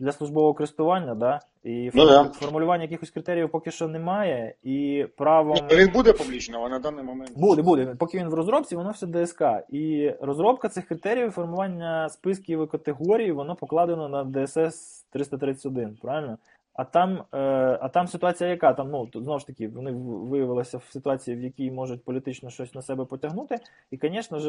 [0.00, 1.40] для службового користування, да?
[1.64, 2.24] і ну, да.
[2.24, 4.54] формулювання якихось критеріїв поки що немає.
[4.62, 5.56] І правом...
[5.70, 7.32] Ну, він буде публічно, а на даний момент.
[7.36, 7.96] Буде, буде.
[7.98, 9.42] Поки він в розробці, воно все ДСК.
[9.68, 14.72] І розробка цих критеріїв, формування списків і категорій, воно покладено на DSS
[15.12, 16.38] 331, правильно?
[16.74, 17.38] А там е,
[17.80, 18.72] а там ситуація яка?
[18.72, 22.82] Там, ну, Знову ж таки, вони виявилися в ситуації, в якій можуть політично щось на
[22.82, 23.58] себе потягнути.
[23.90, 24.46] І, звісно ж,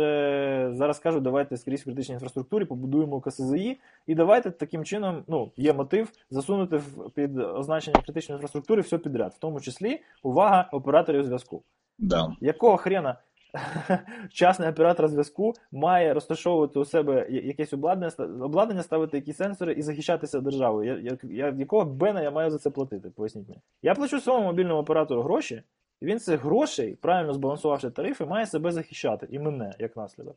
[0.74, 5.74] зараз кажуть, давайте скрізь в критичній інфраструктурі побудуємо КСЗІ, і давайте таким чином ну, є
[5.74, 6.82] мотив засунути
[7.16, 11.64] під означення критичної інфраструктури все підряд, в тому числі увага операторів зв'язку.
[12.00, 12.36] Да.
[12.42, 13.18] Якого хрена
[14.30, 18.14] Частний оператор зв'язку має розташовувати у себе якесь обладнання,
[18.46, 21.02] обладнання, ставити якісь сенсори і захищатися державою.
[21.04, 23.10] Я, я, я, Якого бена я маю за це платити?
[23.10, 23.62] Поясніть мені.
[23.82, 25.64] Я плачу своєму мобільному оператору гроші,
[26.02, 30.36] і він цих грошей, правильно збалансувавши тарифи, має себе захищати і мене як наслідок.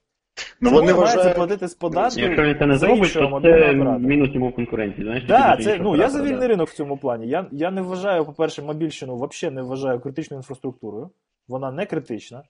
[0.60, 1.34] Ну, вони вважають...
[1.34, 5.04] платити з податків Якщо він це не зробить, то це мінус йому конкуренції.
[5.04, 7.28] Знаєш, да, це, ну, я за вільний ринок в цьому плані.
[7.28, 11.10] Я я не вважаю, по-перше, мобільщину взагалі не вважаю критичною інфраструктурою.
[11.48, 12.42] Вона не критична.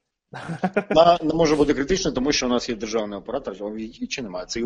[0.90, 4.22] Вона не може бути критична, тому що у нас є державний оператор, а є чи
[4.22, 4.46] немає.
[4.46, 4.62] Це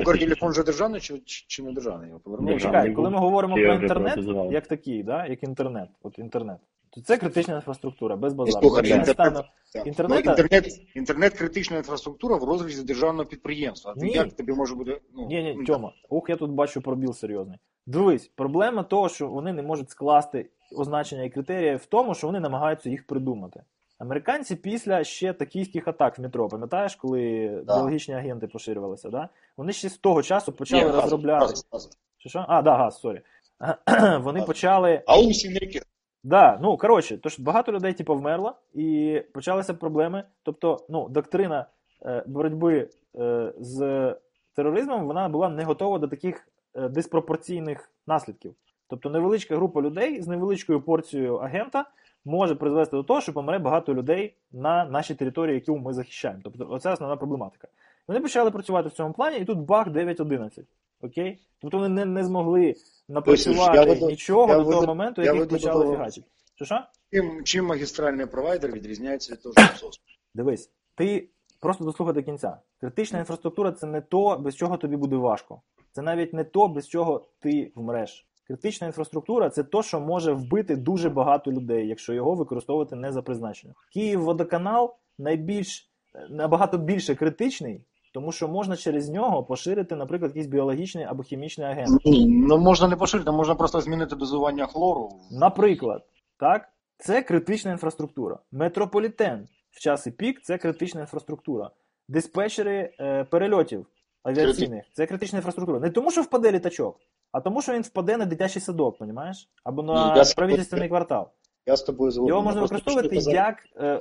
[0.00, 2.10] Укртелефон вже державний чи, чи не державний?
[2.40, 4.18] Ні, чекай, коли ми говоримо про інтернет,
[4.52, 6.58] як такий, да, як інтернет, от інтернет,
[6.90, 8.60] то це критична інфраструктура, без базару.
[8.68, 9.44] Слухай, інтернет,
[9.86, 13.94] інтернет, ну, інтернет, інтернет критична інфраструктура в розрізі державного підприємства.
[13.96, 15.00] А ти як тобі може бути.
[15.14, 17.58] Ну, ні, ні, Тьома, ух, я тут бачу пробіл серйозний.
[17.86, 22.40] Дивись, проблема того, що вони не можуть скласти означення і критерії в тому, що вони
[22.40, 23.62] намагаються їх придумати.
[23.98, 27.74] Американці після ще токійських атак в метро, пам'ятаєш, коли да.
[27.74, 29.28] біологічні агенти поширювалися, да?
[29.56, 31.46] вони ще з того часу почали Ні, розробляти.
[31.46, 31.98] Газ, газ.
[32.18, 32.44] Що, що?
[32.48, 33.20] А, да, газ, sorry.
[34.20, 34.46] Вони газ.
[34.46, 35.02] почали.
[35.06, 35.82] Аум Сінрікьо.
[36.24, 40.24] Да, ну коротше, тож багато людей типу, вмерло, і почалися проблеми.
[40.42, 41.66] Тобто, ну, доктрина
[42.06, 44.14] е, боротьби е, з
[44.54, 48.54] тероризмом вона була не готова до таких е, диспропорційних наслідків.
[48.88, 51.84] Тобто невеличка група людей з невеличкою порцією агента
[52.28, 56.40] може призвести до того, що помре багато людей на нашій території, яку ми захищаємо.
[56.44, 57.68] Тобто, оце основна проблематика.
[58.08, 60.62] Вони почали працювати в цьому плані, і тут баг 9.11.
[61.00, 61.38] Окей?
[61.60, 62.74] Тобто вони не, не змогли
[63.08, 66.26] напрацювати Ось, нічого я до того моменту, як їх почали фігачити.
[66.54, 66.80] Що що?
[67.12, 69.90] Чим, чим магістральний провайдер відрізняється від того, що
[70.34, 71.28] Дивись, ти
[71.60, 72.58] просто дослухай до кінця.
[72.80, 75.62] Критична інфраструктура це не то, без чого тобі буде важко.
[75.92, 78.27] Це навіть не то, без чого ти вмреш.
[78.48, 83.22] Критична інфраструктура це то, що може вбити дуже багато людей, якщо його використовувати не за
[83.22, 83.76] призначенням.
[83.92, 85.90] Київ водоканал найбільш
[86.30, 87.84] набагато більше критичний,
[88.14, 92.00] Тому що можна через нього поширити, наприклад, якийсь біологічний або хімічний агент.
[92.48, 95.08] Ну можна не поширити, можна просто змінити дозування хлору.
[95.30, 96.02] Наприклад,
[96.40, 98.38] так, це критична інфраструктура.
[98.52, 101.70] Метрополітен в часи пік це критична інфраструктура.
[102.08, 103.86] Диспетчери е, перельотів
[104.22, 105.80] авіаційних це критична інфраструктура.
[105.80, 107.00] Не тому, що впаде літачок,
[107.32, 109.48] а тому, що він впаде на дитячий садок, понімаєш?
[109.64, 111.28] Або на з- правительственний квартал.
[111.66, 112.28] Я з тобою згоден.
[112.28, 114.00] Його можна використовувати як е,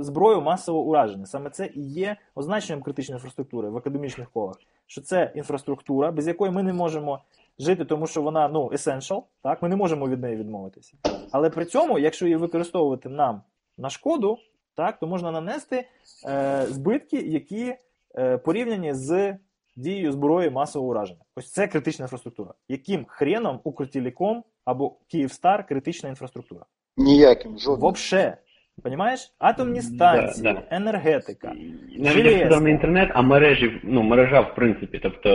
[0.00, 1.26] зброю масового ураження.
[1.26, 4.56] Саме це і є означенням критичної інфраструктури в академічних колах.
[4.86, 7.22] Що це інфраструктура, без якої ми не можемо
[7.58, 10.96] жити, тому що вона ну essential, так ми не можемо від неї відмовитися.
[11.30, 13.42] Але при цьому, якщо її використовувати нам
[13.78, 14.38] на шкоду,
[14.74, 15.88] так то можна нанести
[16.26, 17.74] е, збитки, які
[18.18, 19.36] е, порівняні з
[19.76, 21.20] дією зброї масового ураження.
[21.36, 22.54] Ось це критична інфраструктура.
[22.68, 26.64] Яким хреном Укртелеком або Київстар критична інфраструктура?
[26.96, 27.80] Ніяким, жодним.
[27.80, 28.36] Вообще.
[28.82, 29.34] Понимаєш?
[29.38, 30.62] Атомні станції, Да, да.
[30.76, 31.52] енергетика.
[31.98, 35.00] Навіть не інтернет, а мережі, ну, мережа в принципі.
[35.02, 35.30] Тобто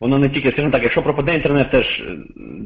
[0.00, 2.18] воно не тільки, скажімо так, якщо пропаде інтернет, теж е,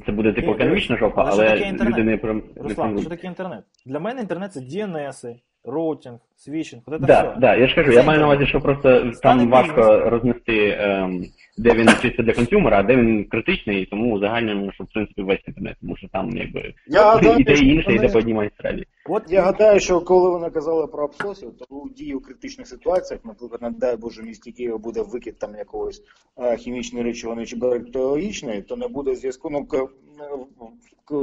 [0.07, 1.99] це буде типу економічна жопа, але що таке інтернет?
[1.99, 3.01] люди не не Руслан, поймуть.
[3.01, 3.65] що таке інтернет?
[3.87, 7.41] Для мене інтернет це DNS, роутинг, свічинг, от це Да, все.
[7.41, 10.03] да, я ж кажу, я маю на увазі, що просто Стане там важко бізнес.
[10.13, 11.25] рознести, ем,
[11.59, 15.23] де він чисто для консюмера, а де він критичний, і тому узагальнюємо, що в принципі
[15.23, 18.85] весь інтернет, тому що там якби Я гадаю, що інші, вони- по одній магістралі.
[19.09, 23.25] От Я гадаю, що коли вони казали про абсоси, то у дії у критичних ситуаціях,
[23.25, 26.03] наприклад, не дай Боже, в місті Києва буде викид там якогось
[26.43, 29.49] е, хімічної речовини чи бактеріологічної, то не буде зв'язку.
[29.53, 29.67] Ну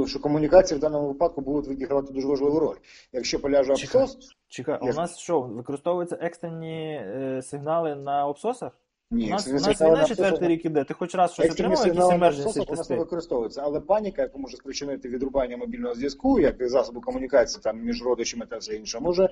[0.06, 2.76] що комунікації в даному випадку будуть відігравати дуже важливу роль.
[3.12, 8.72] Якщо поляже абсос, чекай, а у нас що, використовуються екстрені е, сигнали на обсосах?
[9.10, 10.84] ні, у нас, у нас війна четвертий рік іде.
[10.84, 12.96] Ти хоч раз щось Екстрені отримав, якісь у нас не тести?
[12.96, 18.46] використовуються, але паніка, яку може спричинити відрубання мобільного зв'язку, як засобу комунікації там між родичами
[18.46, 19.28] та все інше, може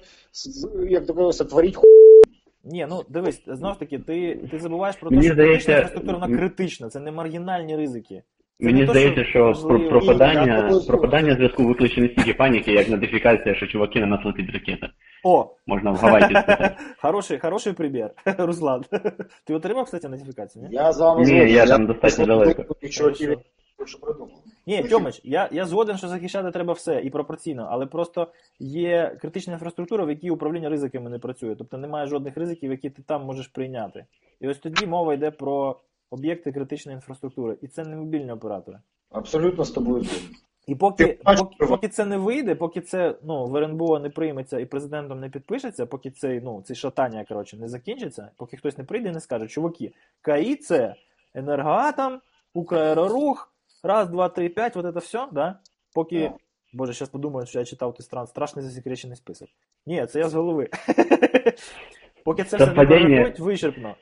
[0.89, 1.83] як то кажеться, творіть ху...
[2.65, 6.19] Ні, ну дивись, знов таки, ти, ти забуваєш про те, Мені що здається, критична інфраструктура
[6.19, 8.23] вона критична, це не маргінальні ризики.
[8.61, 9.53] Це Мені здається, що
[9.91, 14.91] пропадання, пропадання зв'язку викличе не стільки паніки, як нотифікація, що чуваки на нас летить ракета.
[15.25, 16.77] О, Можна в Гавайті спитати.
[17.03, 18.85] хороший, хороший примір, Руслан.
[19.45, 20.75] Ти отримав, кстати, нотифікацію, ні?
[20.75, 22.65] Я з вами Ні, я там достатньо далеко.
[24.67, 29.53] Ні, Тьомич, я, я згоден, що захищати треба все і пропорційно, але просто є критична
[29.53, 31.55] інфраструктура, в якій управління ризиками не працює.
[31.57, 34.05] Тобто немає жодних ризиків, які ти там можеш прийняти.
[34.41, 35.81] І ось тоді мова йде про
[36.13, 37.59] об'єкти критичної інфраструктури.
[37.63, 38.79] І це не мобільні оператори.
[39.11, 40.05] Абсолютно з тобою.
[40.67, 44.59] І поки, Ти поки, поки це не вийде, поки це ну, в РНБО не прийметься
[44.59, 48.85] і президентом не підпишеться, поки цей, ну, цей шатання коротше, не закінчиться, поки хтось не
[48.85, 50.95] прийде і не скаже, чуваки, КАІ це
[51.35, 52.21] енергоатом,
[52.55, 55.61] Украерорух, раз, два, три, п'ять, вот это все, да?
[55.95, 56.29] Поки.
[56.29, 56.37] Так.
[56.75, 59.49] Боже, зараз подумають, що я читав той стран, страшний засекречений список.
[59.87, 60.69] Ні, це я з голови.
[62.25, 63.95] Поки це все не прорахують вичерпно,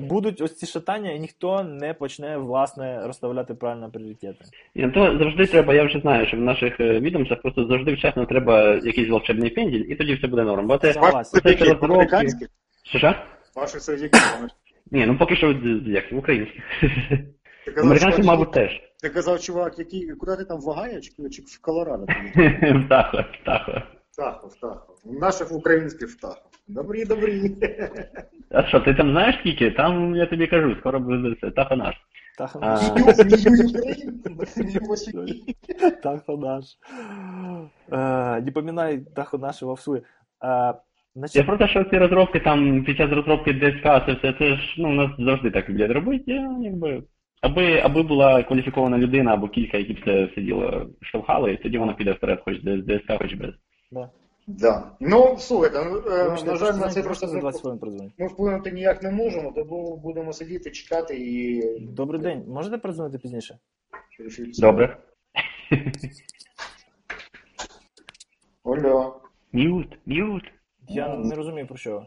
[0.00, 4.44] будуть ось ці шатання, і ніхто не почне власне розставляти правильно пріоритети.
[4.74, 8.26] Ні, то завжди треба, я вже знаю, що в наших е, відомствах просто завжди вчасно
[8.26, 10.66] треба якийсь волшебний пенділь, і тоді все буде норм.
[10.66, 12.48] Бо це, розробки.
[12.82, 13.14] Що?
[13.56, 13.78] Ваші.
[14.90, 16.62] Ні, ну поки що е, як українські.
[17.76, 18.70] Американці, чувак, мабуть, теж.
[19.02, 22.06] Ти казав, чувак, який, куди ти там в Огайо чи, в Колорадо?
[22.86, 23.82] Птахо, птахо.
[24.16, 24.94] Птахо, птахо.
[25.04, 26.50] Наших українських птахо.
[26.68, 27.50] Добрі, добрі.
[28.50, 29.70] А що, ти там знаєш скільки?
[29.70, 31.94] Там, я тобі кажу, скоро буде це, птахо наш.
[32.38, 32.80] Тахо наш.
[36.02, 36.64] Тахо наш.
[37.92, 39.98] Е, Не поминай Тахо нашого в суе.
[40.44, 40.74] Е,
[41.14, 44.56] значить, Я про те, що ці розробки там під час розробки ДСК, це все, це
[44.56, 46.24] ж ну, у нас завжди так люблять робити.
[46.26, 47.02] Я, якби,
[47.40, 51.78] аби, аби була кваліфікована людина або кілька, які б це все діло штовхали, і тоді
[51.78, 53.54] вона піде вперед, хоч з ДСК, хоч без.
[53.94, 54.10] Да.
[54.46, 54.96] Да.
[55.00, 58.10] Ну, слухайте, ну, е, Вибачте, на жаль, на просто це просто за 20 хвилин прозвоню.
[58.18, 61.62] ми вплинути ніяк не можемо, тому будемо сидіти, чекати і.
[61.80, 62.44] Добрий день.
[62.48, 63.58] Можете передзвонити пізніше?
[64.58, 64.96] Добре.
[68.64, 69.20] Алло.
[69.52, 70.42] М'ют, м'ют.
[70.88, 72.06] Я не розумію про що.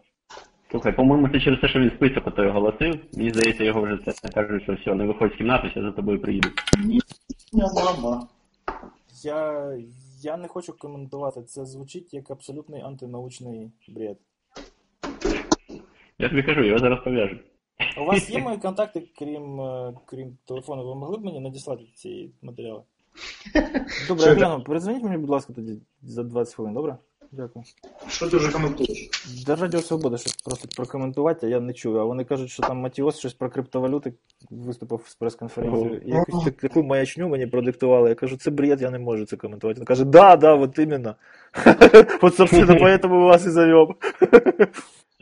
[0.71, 2.95] Слухай, по-моєму, це через те, що він список ото оголосив.
[3.17, 6.21] Мені здається, його вже це кажуть, що все, не виходь з кімнати, я за тобою
[6.21, 6.49] приїду.
[7.51, 8.27] Я мама.
[9.23, 9.71] Я,
[10.21, 11.43] я не хочу коментувати.
[11.43, 14.17] Це звучить як абсолютний антинаучний бред.
[16.19, 17.37] Я тобі кажу, його зараз пов'яжу.
[18.01, 22.31] У вас є мої контакти, крім, е, крім телефону, ви могли б мені надіслати ці
[22.41, 22.83] матеріали?
[24.07, 24.63] Добре, я гляну.
[24.63, 26.97] Перезвоніть мені, будь ласка, тоді за 20 хвилин, добре?
[27.31, 27.65] Дякую.
[28.09, 29.09] Що ти вже коментуєш?
[29.45, 31.97] До Радіо Свобода, щоб просто прокоментувати, а я не чую.
[31.99, 34.13] А вони кажуть, що там Матіос щось про криптовалюти
[34.51, 36.01] виступив з прес-конференцією.
[36.05, 38.09] І якусь так- таку маячню мені продиктували.
[38.09, 39.79] Я кажу, це бред, я не можу це коментувати.
[39.79, 41.15] Він каже, да, да, вот именно.
[42.21, 43.95] Вот, собственно, поэтому вас и зовем.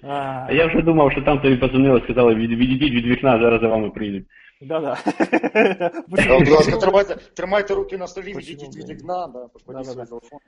[0.03, 3.67] А я вже думав, що там тобі позвонили, сказали, «Від- відійдіть від вікна, зараз за
[3.67, 4.25] вами прийдуть.
[4.61, 4.97] Да-да.
[6.07, 10.39] Будь ласка, тримайте, тримайте руки на столі, відійдіть від вікна, да, покладіть свій телефон.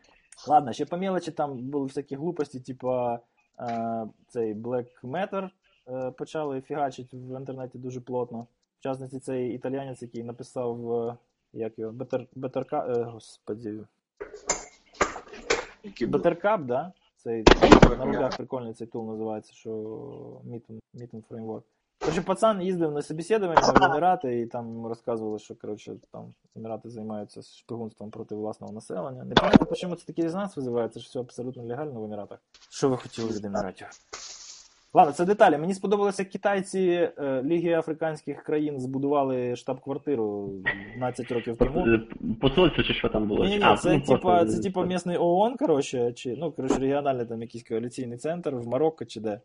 [0.47, 3.19] Ладно, ще по мелочі там були всякі глупості, типа
[3.59, 5.49] е, цей Black Matter
[5.87, 8.47] е, почали фігачити в інтернеті дуже плотно.
[8.79, 11.17] В частності, цей італіянець, який написав, е,
[11.53, 13.79] як його, Better, Better Cup, е, господі,
[15.83, 16.23] Які були.
[16.23, 16.91] Better Cup, да?
[17.15, 17.43] Цей
[17.97, 19.69] на рулях прикольний цей тул називається, що
[20.47, 21.63] Meeting, Meeting Framework.
[21.99, 27.41] Короче, пацан їздив на собеседування в Емірати і там розказували, що короче, там Емірати займаються
[27.41, 29.23] шпигунством проти власного населення.
[29.23, 32.39] Не пам'ятаю, чому це такий резонанс визиває, це ж все абсолютно легально в Еміратах.
[32.69, 33.87] Що ви хотіли від Еміратів?
[34.93, 35.57] Ладно, це деталі.
[35.57, 40.49] Мені сподобалося, як китайці е, Ліги Африканських країн збудували штаб-квартиру
[40.95, 41.79] 12 років тому.
[41.87, 42.01] Е,
[42.41, 43.45] Посольство чи що там було?
[43.45, 46.79] Ні, ні, А, це ну, типа, просто- це типа місний ООН, коротше, чи ну, коротше,
[46.79, 49.41] регіональний там якийсь коаліційний центр в Марокко чи де.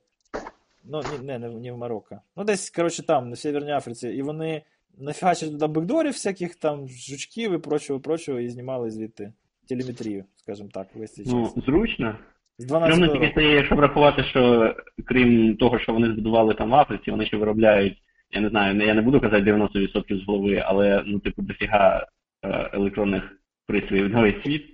[0.85, 2.21] Ну, ні, не, не, в- не в Марокко.
[2.37, 4.09] Ну, десь, коротше, там, на Северній Африці.
[4.09, 4.63] І вони
[4.99, 9.33] нафігачили туди бекдорів всяких там жучків і прочого, прочого, і знімали звідти
[9.69, 12.17] телеметрію, скажімо так, весь цей Ну, зручно.
[12.59, 16.75] З Прямо 12 тільки стає, якщо врахувати, що крім того, що вони збудували там в
[16.75, 17.99] Африці, вони ще виробляють,
[18.31, 22.07] я не знаю, я не буду казати 90% з голови, але ну, типу, дофіга
[22.45, 23.23] е, електронних
[23.67, 24.65] пристроїв на весь світ.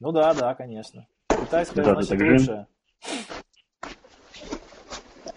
[0.00, 1.06] Ну да, да, конечно.
[1.28, 2.66] Китайская, Да, значит, лучше.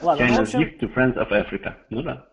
[0.02, 1.74] Ладно, ну, в общем, gift to friends of Africa.
[1.90, 2.28] Ну да.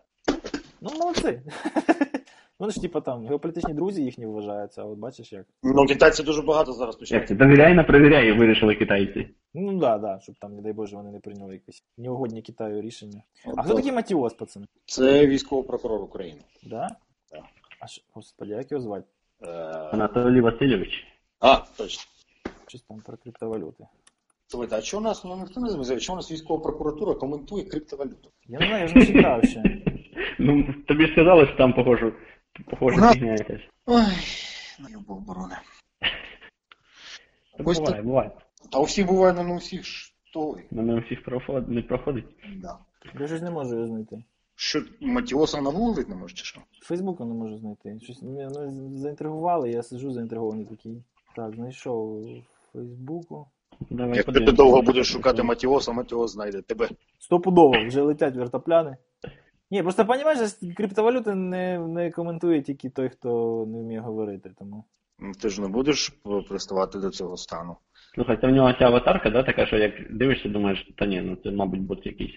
[0.81, 1.41] ну молодці.
[2.59, 5.45] Вони ж типа там геополітичні друзі їхні вважаються, а от бачиш як.
[5.63, 7.27] Ну, китайці дуже багато зараз Як починають.
[7.27, 7.35] це?
[7.35, 9.29] Довіряй на перевіряй, вирішили китайці.
[9.53, 13.21] Ну да, да, щоб там, не дай Боже, вони не прийняли якесь неугодні Китаю рішення.
[13.45, 14.65] А От, хто такий Матіос, пацани?
[14.85, 16.41] Це військовий прокурор України.
[16.63, 16.87] Да?
[17.31, 17.43] Да.
[17.79, 19.07] А що, господи, як його звати?
[19.41, 19.47] Е,
[19.91, 21.07] Анатолій Васильович.
[21.39, 22.03] А, точно.
[22.67, 23.87] Щось там про криптовалюти.
[24.49, 27.63] Слухайте, а що у нас, ну ніхто не змізив, що у нас військова прокуратура коментує
[27.63, 28.31] криптовалюту?
[28.47, 29.63] Я не знаю, я ж не читав ще.
[30.39, 32.13] Ну, тобі ж сказали, що там похоже,
[32.69, 33.61] похоже фігня якась.
[33.85, 34.03] Ой,
[34.79, 35.55] ну любов оборони.
[37.57, 38.31] Та Ось Буває, буває.
[38.73, 40.63] А у всіх буває, ну, не у всіх ж той.
[40.71, 42.25] Ну, не у всіх проход- не проходить.
[42.57, 42.77] Да.
[43.19, 44.23] Я щось не можу його знайти.
[44.55, 46.61] Що, Матіоса навулить не може, чи що?
[46.81, 47.99] Фейсбуку не можу знайти.
[48.03, 51.03] Щось мене ну, заінтригували, я сиджу заінтригований такий.
[51.35, 53.47] Так, знайшов у Фейсбуку.
[53.89, 56.89] Давай Як ти довго будеш шукати Матіоса, Матіос знайде тебе.
[57.19, 58.97] Стопудово, вже летять вертопляни.
[59.71, 63.29] Ні, просто розумієш, криптовалюти не, не коментує тільки той, хто
[63.67, 64.51] не вміє говорити.
[64.59, 64.83] Тому.
[65.19, 66.13] Ну, Ти ж не будеш
[66.49, 67.77] приставати до цього стану.
[68.15, 71.35] Слухай, це в нього ця аватарка, да, така, що як дивишся, думаєш, та ні, ну
[71.43, 72.35] це, мабуть, бот якийсь.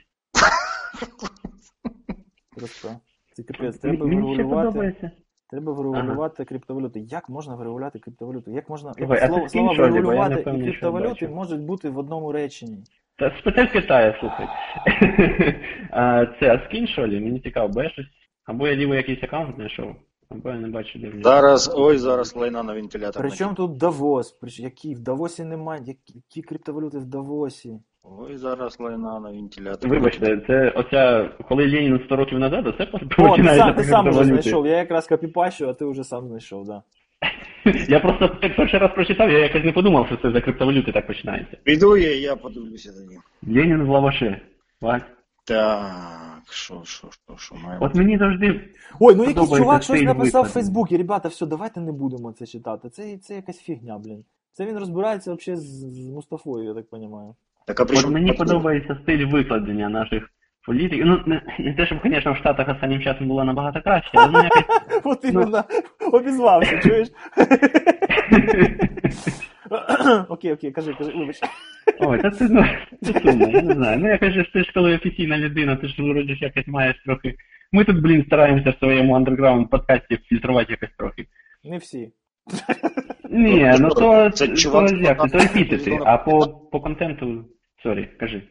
[2.57, 2.96] Просто.
[3.33, 5.11] Це капець, треба Мені ще подобається.
[5.51, 7.01] Треба врегулювати криптовалюти.
[7.01, 8.51] Як можна врегулювати криптовалюту?
[8.51, 12.85] Як можна як слово, слова врегулювати і криптовалюти можуть бути в одному реченні?
[13.17, 14.47] Та спитай в Китаї, слухай.
[15.91, 17.03] а, це Аскін, що?
[17.03, 18.07] Мені цікаво, бо я щось.
[18.45, 19.95] Або я лівий якийсь аккаунт знайшов,
[20.29, 21.23] або я не бачу, де він.
[21.23, 23.23] Зараз, ой, зараз лайна на вентилятор.
[23.23, 24.33] Причому тут Давос?
[24.33, 24.95] При чому який?
[24.95, 25.83] В Давосі немає.
[25.87, 27.81] Які, які криптовалюти в Давосі?
[28.18, 29.90] Ой, зараз лайна на вентилятор.
[29.90, 34.25] Вибачте, це оця, коли Ленін 100 років назад, О, ти починається сам, ти сам вже
[34.25, 34.66] знайшов.
[34.66, 36.83] Я якраз копіпащу, а ти вже сам знайшов, да.
[37.88, 41.07] Я просто як перший раз прочитав, я якось не подумав, що це за криптовалюти так
[41.07, 41.57] починається.
[41.62, 43.18] Піду я, я подивлюся тоді.
[43.59, 44.37] Ленін в лаваші.
[44.83, 45.03] Бач?
[45.44, 47.87] Так, що, що, що, що маємо?
[47.87, 48.61] От мені завжди
[49.01, 50.49] Ой, ну якийсь чувак щось написав в.
[50.49, 50.96] Фейсбуці.
[50.96, 52.88] Ребята, все, давайте не будемо це читати.
[52.88, 54.25] Це, це якась фігня, блін.
[54.53, 57.35] Це він розбирається взагалі з, з Мустафою, я так розумію.
[57.67, 60.30] Так, а при От чому мені тут- подобається стиль викладення наших
[60.65, 61.06] політиків.
[61.06, 64.43] Ну, не, не те, щоб, звісно, в Штатах останнім часом було набагато краще, але ну
[64.43, 65.02] якось.
[65.04, 65.63] От іменно
[66.12, 67.08] обізвався, чуєш?
[70.30, 71.39] Окей, окей, кажи, кажи, вибач.
[72.00, 72.65] Ой, та це ну,
[73.02, 74.00] це сумно, я не знаю.
[74.00, 77.04] Ну якось же ж ти ж коли офіційна людина, ти ж вроді ж якось маєш
[77.06, 77.36] трохи.
[77.71, 81.26] Ми тут, блін, стараємося в своєму андерграунд подкасті фільтрувати якось трохи.
[81.63, 82.12] Не всі.
[83.30, 87.45] Ні, ну то, Це то, чувак, як, це, то хто- епітети, а по, по контенту,
[87.84, 88.48] сорі, кажи.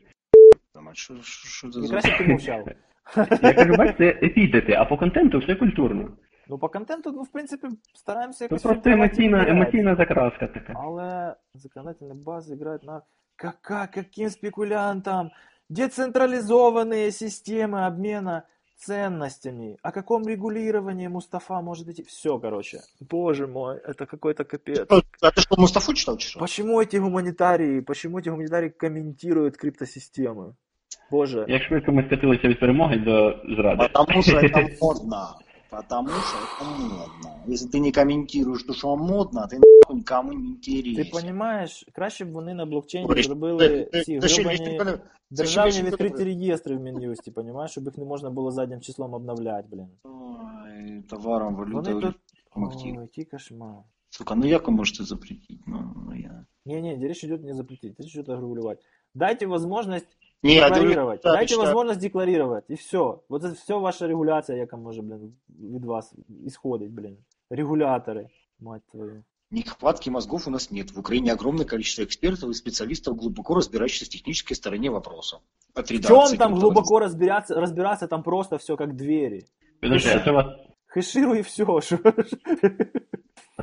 [0.75, 1.89] Там, а Що, що, що це І за...
[1.93, 2.69] краще б ти мовчав.
[3.43, 6.09] Я кажу, бач, це епітети, а по контенту все культурно.
[6.49, 8.93] Ну, по контенту, ну, в принципі, стараємося Це якось просто фільтрувати і
[9.27, 9.61] емоційна, перевіряти.
[9.61, 10.73] емоційна закраска така.
[10.77, 13.03] Але законодательная база играет на
[13.37, 15.31] кака, каким спекулянтам?
[15.71, 18.43] Децентрализованные системы обмена
[18.80, 19.78] ценностями.
[19.84, 22.04] О каком регулировании Мустафа может идти?
[22.04, 22.80] Все, короче.
[23.00, 24.88] Боже мой, это какой-то капец.
[25.22, 26.40] А ти що, Мустафу читав, чи що?
[26.40, 30.54] Почему эти гуманитарии, почему эти гуманитарии комментируют криптосистемы?
[31.12, 31.46] Боже.
[31.48, 33.90] Як швидко ми скатилися від перемоги до зради.
[33.94, 34.50] Потому що це
[34.82, 35.28] модно.
[35.71, 37.45] Потому что это модно.
[37.55, 41.13] Если ты не комментируешь то, что модно, ты нахуй никому не Ти интересен.
[41.13, 44.99] розумієш, краще б вони на блокчейні Ой, зробили Ти- ці ти ще гребані вічно не-
[45.31, 48.81] державні ще вічно відкриті не- реєстри в Мін'юсті, розумієш, щоб їх не можна було заднім
[48.81, 49.89] числом обновляти, блін.
[50.05, 52.15] Ой, товаром, Вони валютой тут...
[52.51, 52.83] помогти.
[52.85, 53.83] Ой, який кошмар.
[54.11, 55.61] Сука, ну як ви можете запретить?
[55.67, 56.47] Ну, ну я...
[56.67, 58.79] Не-не, речь идет не запретить, речь идет регулировать.
[59.15, 60.97] Дайте возможность Ні, я декларировать.
[61.25, 62.99] говорю, Дайте що- возможность декларировать, и все.
[63.29, 66.15] Вот это все ваша регуляция, яка може, блин, від вас
[66.47, 67.17] исходить, блин.
[67.51, 68.27] Регуляторы,
[68.61, 69.25] мать твою.
[69.51, 70.91] Нехватки мозгов у нас нет.
[70.93, 75.39] В Украине огромное количество экспертов и специалистов, глубоко разбирающихся в технической стороне вопроса.
[75.75, 79.43] От В редакции чем там до глубоко разбираться, разбираться, там просто все как двери.
[79.81, 80.47] Підожди, а це у вас
[80.87, 81.65] Хешируй и все.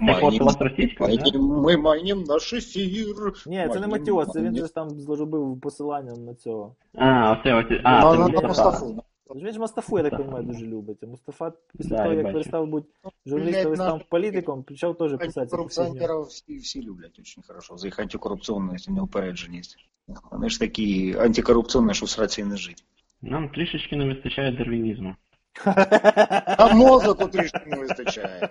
[0.00, 3.32] Це у вас російська, Ми майним наш ефір.
[3.46, 6.74] Ні, це не Матіос, це він же там зробив посилання на цього.
[6.94, 7.80] А, оце оце.
[7.84, 8.48] А, Ну, на-.
[8.48, 9.02] Мустафу.
[9.34, 10.98] Він ж Мустафу, я так розумію, дуже любить.
[11.02, 12.88] А Мустафа після того, як перестав бути
[13.26, 15.40] журналістом став політиком, почав теж писати.
[15.40, 17.76] Антикоррупционеров всі, всі люблять очень хорошо.
[17.76, 19.76] За їх антикорупціонність, неупередженість.
[20.30, 22.84] Вони ж такі антикорупційні, що в сраці не жить.
[23.22, 25.14] Нам трішечки не вистачає дарвінізму.
[26.58, 28.48] А мозок трішки не вистачає.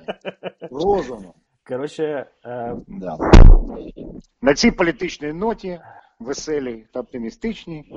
[0.71, 1.33] Розуму.
[1.67, 3.17] Коротше, е, Да.
[4.41, 5.79] На цій політичній ноті,
[6.19, 7.93] веселій та оптимістичній,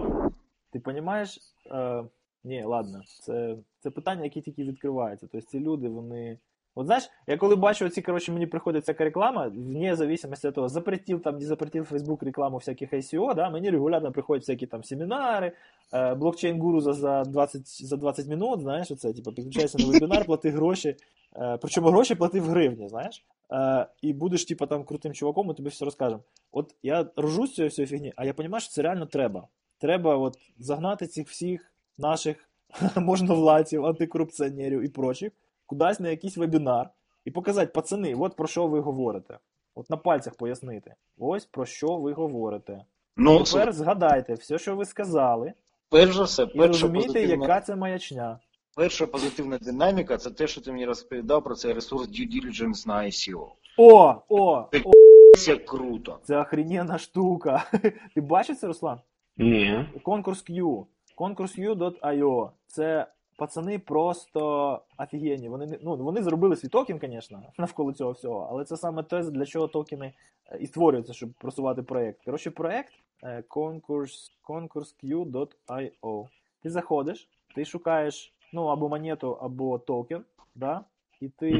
[0.72, 1.38] Ти розумієш?
[1.70, 2.04] Е,
[2.44, 5.28] ні, ладно, це, це питання, які тільки відкриваються.
[5.32, 6.38] Тобто ці люди, вони.
[6.79, 10.68] От знаєш, я коли бачу оці, коротше, мені приходить всяка реклама, вне зависимости від того,
[10.68, 15.53] запретив там, не запретив Facebook рекламу всяких ICO, да, мені регулярно приходять всякі там семінари,
[15.93, 20.51] е, блокчейн-гуру за, за, 20, за 20 минут, знаєш, оце, типу, підключайся на вебінар, плати
[20.51, 20.97] гроші,
[21.37, 25.55] е, причому гроші плати в гривні, знаєш, е, і будеш, типу, там крутим чуваком, ми
[25.55, 26.22] тобі все розкажемо.
[26.53, 29.49] От я ржу з цієї всієї фігні, а я розумію, що це реально треба.
[29.79, 32.49] Треба от загнати цих всіх наших
[32.97, 35.33] можновладців, антикорупціонерів і прочих
[35.68, 36.90] кудись на якийсь вебінар
[37.24, 39.38] і показати, пацани, от про що ви говорите.
[39.74, 40.94] От на пальцях пояснити.
[41.18, 42.84] Ось про що ви говорите.
[43.16, 45.52] ну, Тепер згадайте все, що ви сказали,
[45.90, 48.38] перш за все, і перша розумієте, позитивна, яка це маячня.
[48.76, 52.94] перша позитивна динаміка це те, що ти мені розповідав про цей ресурс due diligence на
[53.02, 53.46] ICO.
[53.78, 54.92] О, о, о,
[55.38, 56.18] Це круто.
[56.22, 57.64] це охрененна штука.
[58.14, 59.00] Ти бачив це, Руслан?
[59.36, 59.86] Ні.
[60.02, 60.84] Конкурс Q.
[61.14, 62.50] Конкурс Q.io.
[62.66, 63.06] Це
[63.39, 65.49] пацани просто офігенні.
[65.49, 69.47] Вони, ну, вони зробили свій токен, звісно, навколо цього всього, але це саме те, для
[69.47, 70.12] чого токени
[70.53, 72.24] е, і створюються, щоб просувати проєкт.
[72.24, 76.28] Коротше, проєкт е, конкурс, concursq.io.
[76.62, 80.24] Ти заходиш, ти шукаєш ну, або монету, або токен,
[80.55, 80.84] да?
[81.20, 81.51] і ти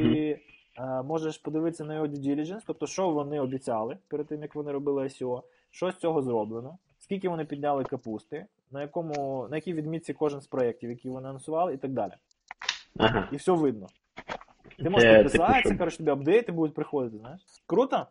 [0.77, 4.71] е, можеш подивитися на його due diligence, тобто, що вони обіцяли перед тим, як вони
[4.71, 10.13] робили ICO, що з цього зроблено, скільки вони підняли капусти, на якому, на якій відмітці
[10.13, 12.13] кожен з проєктів, які вони анонсували, і так далі.
[12.97, 13.29] Ага.
[13.31, 13.87] І все видно.
[14.77, 15.77] Ти можеш типу, підписатися, що?
[15.77, 17.41] коротше, тобі апдейти будуть приходити, знаєш.
[17.65, 18.07] Круто?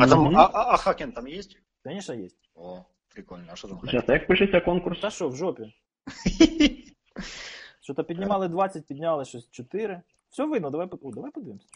[0.00, 1.42] А там, а, а, а хакен там є?
[1.84, 2.28] Звісно, є.
[2.54, 2.78] О,
[3.14, 3.44] прикольно.
[3.52, 5.00] А що там а як пишеться конкурс?
[5.00, 5.74] Та що, в жопі?
[7.80, 10.02] Що-то піднімали 20, підняли щось 4.
[10.30, 11.66] Все видно, давай, О, давай подивимося.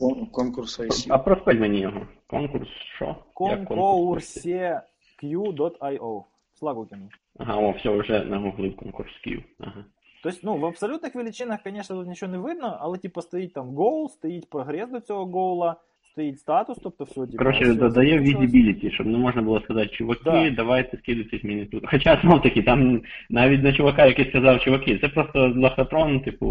[0.00, 1.06] Кон- Конкурс ICO.
[1.08, 2.06] А проспель мені його.
[2.26, 3.06] Конкурс що?
[3.40, 4.82] Як конкурс пишеться?
[5.22, 6.24] Concourseq.io.
[6.54, 7.08] Слагукіну.
[7.38, 9.42] Ага, о, все, вже нагуглив конкурс Київ.
[9.60, 9.84] Ага.
[10.22, 14.08] Тобто, ну, в абсолютних величинах, звісно, тут нічого не видно, але типу стоїть там гол,
[14.08, 15.76] стоїть прогрес до цього гола,
[16.12, 20.20] стоїть статус, тобто все, типу, Коротше, все додає visibility, щоб не можна було сказати, чуваки,
[20.24, 20.50] Да.
[20.50, 21.84] давайте скидуйтесь мені тут.
[21.90, 26.46] Хоча знов таки, там навіть на чувака, який сказав, чуваки, це просто лохотрон, типу,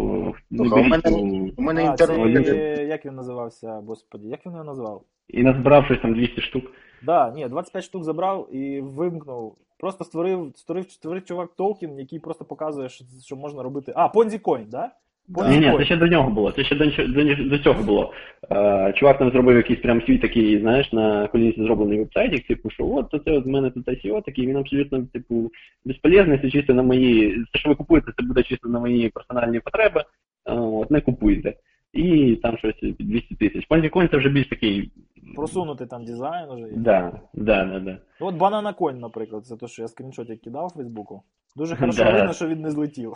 [0.52, 4.64] не Слухай, у мене- у- мене А, це, як він називався, господі, як він його
[4.64, 5.02] назвав?
[5.28, 6.64] і назбирав щось там 200 штук.
[7.04, 9.56] Да, ні, 25 штук забрав і вимкнув.
[9.78, 13.94] Просто створив, створив, створив чувак токен, який просто показує, що, що можна робити.
[13.96, 14.92] А, Ponzi Coin, да?
[15.28, 15.50] Да.
[15.50, 16.52] Ні, ні, це ще до нього було.
[16.52, 18.14] Це ще до, до, до цього було.
[18.52, 22.88] Е, чувак там зробив якийсь прям свій такий, знаєш, на колінці зроблений вебсайтик, типу, що
[22.88, 25.52] от це от в мене тут ICO такий, він абсолютно, типу,
[25.86, 27.46] безполезний, це чисто на мої.
[27.54, 30.04] Те, що ви купуєте, це буде чисто на мої персональні потреби.
[30.46, 31.54] Е, от не купуйте.
[31.96, 33.68] І там щось 200 тисяч.
[33.70, 34.92] Ponzi це вже більш такий.
[35.36, 36.62] Просунутий там дизайн уже.
[36.62, 36.74] є.
[36.78, 37.98] Да, да, да, да.
[38.22, 41.24] Ну, От Banana Coin, наприклад, це те, що я скріншотик кидав у Фейсбуку.
[41.56, 42.12] Дуже хорошо Да.
[42.14, 43.14] видно, що він не злетів.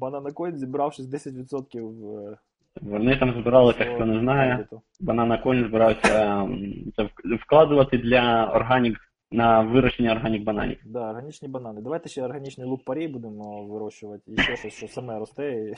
[0.00, 2.36] Banana Coin зібрав 60% в
[2.82, 4.54] Вони там збирали, так хто не знає.
[4.54, 4.82] кредиту.
[5.00, 8.98] Банана Coin збирався ем, це вк- вкладувати для органік
[9.36, 10.78] на вирощення органік бананів.
[10.84, 11.80] Да, органічні банани.
[11.80, 14.22] Давайте ще органічний лук парей будемо вирощувати.
[14.26, 15.74] І ще щось, що саме росте,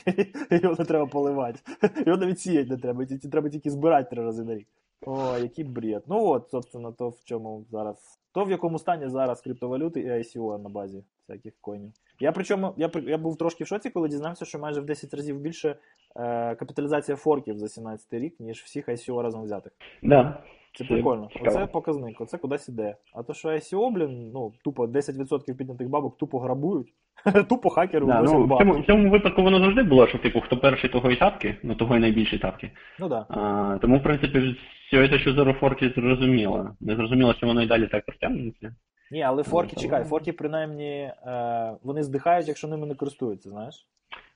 [0.51, 1.59] і, його не треба поливати.
[2.05, 4.67] Його навіть сіяти не треба, треба тільки збирати три рази на рік.
[5.05, 6.03] О, який бред.
[6.07, 8.19] Ну от, собственно, то в чому зараз.
[8.33, 11.91] То в якому стані зараз криптовалюти і ICO на базі всяких коїнів.
[12.19, 15.39] Я причому я, я був трошки в шоці, коли дізнався, що майже в 10 разів
[15.39, 15.75] більше
[16.15, 19.71] е, капіталізація форків за 17 рік, ніж всіх ICO разом взятих.
[20.03, 20.43] Да.
[20.75, 21.29] Це прикольно.
[21.41, 22.95] Оце показник, оце кудись іде.
[23.13, 26.93] А то, що ICO, блін, ну, тупо 10% піднятих бабок тупо грабують,
[27.49, 30.57] тупо хакери Да, ну, в, цьому, в цьому випадку воно завжди було, що типу, хто
[30.57, 32.71] перший, того і тапки, ну того і найбільші тапки.
[32.99, 33.07] Ну.
[33.09, 33.25] Да.
[33.29, 34.55] А, тому, в принципі,
[34.87, 36.75] все це, що зараз форки зрозуміло.
[36.79, 38.75] Не зрозуміло, що воно і далі так розтягнеться.
[39.11, 43.87] Ні, але форки, Ну, чекай, форки принаймні е, вони здихають, якщо ними не користуються, знаєш?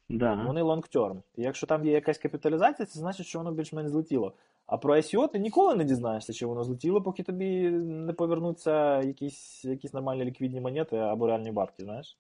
[0.09, 0.43] Да.
[0.47, 1.21] Вони long-term.
[1.35, 4.33] І якщо там є якась капіталізація, це значить, що воно більш-менш злетіло.
[4.67, 9.65] А про ICO ти ніколи не дізнаєшся, чи воно злетіло, поки тобі не повернуться якісь,
[9.65, 12.17] якісь нормальні ліквідні монети або реальні бабки, знаєш?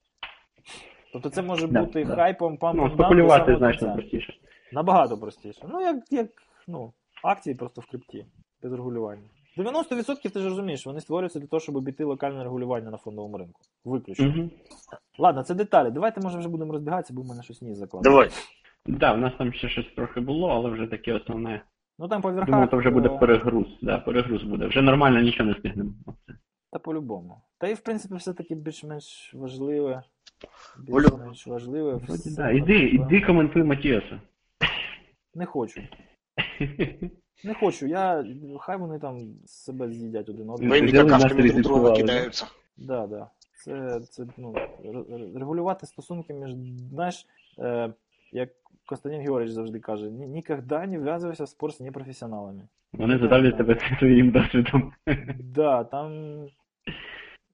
[1.13, 2.15] Тобто це може Да, бути да.
[2.15, 4.33] хайпом, пампом Ну, спекулювати значно простіше.
[4.71, 5.65] Набагато простіше.
[5.69, 6.27] Ну, як, як
[6.67, 8.25] ну, акції просто в крипті,
[8.63, 9.23] без регулювання.
[9.57, 13.61] 90% ти ж розумієш, вони створюються для того, щоб обійти локальне регулювання на фондовому ринку.
[13.85, 14.27] Виключно.
[14.27, 14.49] Угу.
[15.19, 15.91] Ладно, це деталі.
[15.91, 18.15] Давайте, може, вже будемо розбігатися, бо в мене щось ніс закладено.
[18.15, 18.29] Давай.
[18.85, 21.61] Да, в нас там ще щось трохи було, але вже таке основне.
[21.99, 22.49] Ну там по верхах.
[22.49, 23.67] Думаю, то вже буде перегруз.
[23.81, 24.67] Да, перегруз буде.
[24.67, 25.93] Вже нормально нічого не встигнемо.
[26.71, 27.41] Та по-любому.
[27.57, 30.03] Та і в принципі все-таки більш-менш важливе.
[30.79, 31.93] Більш-менш важливе.
[31.93, 32.51] Вроді, все да.
[32.51, 34.21] Іди, іди коментуй Матіаса.
[35.35, 35.81] Не хочу.
[37.43, 37.87] Не хочу.
[37.87, 38.25] Я.
[38.59, 40.85] Хай вони там себе з'їдять один одного.
[40.85, 42.45] Взяли какашки друг друга кидаються.
[42.77, 43.29] Да, да.
[43.63, 44.55] Це, це ну,
[45.35, 46.51] регулювати стосунки між.
[46.91, 47.25] Знаєш,
[47.59, 47.93] е,
[48.31, 48.49] як
[48.85, 52.67] Константин Георгійович завжди каже, ніколи не вв'язуйся в спор з непрофесіоналами.
[52.93, 54.93] Вони задавлять тебе своїм досвідом.
[55.39, 56.11] Да, там.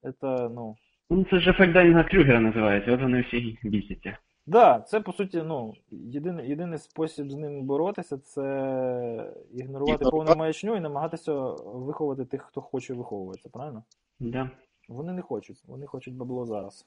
[0.02, 0.76] Это, ну.
[1.10, 4.18] Ну, це ж ефект Данінга Крюгера називається, от вони всі бісяться.
[4.46, 10.76] Да, це по суті, ну, єдиний, єдиний спосіб з ним боротися це ігнорувати повну маячню
[10.76, 11.32] і намагатися
[11.64, 13.82] виховувати тих, хто хоче виховуватися, правильно?
[14.20, 14.50] Да.
[14.88, 16.86] Вони не хочуть, вони хочуть бабло зараз.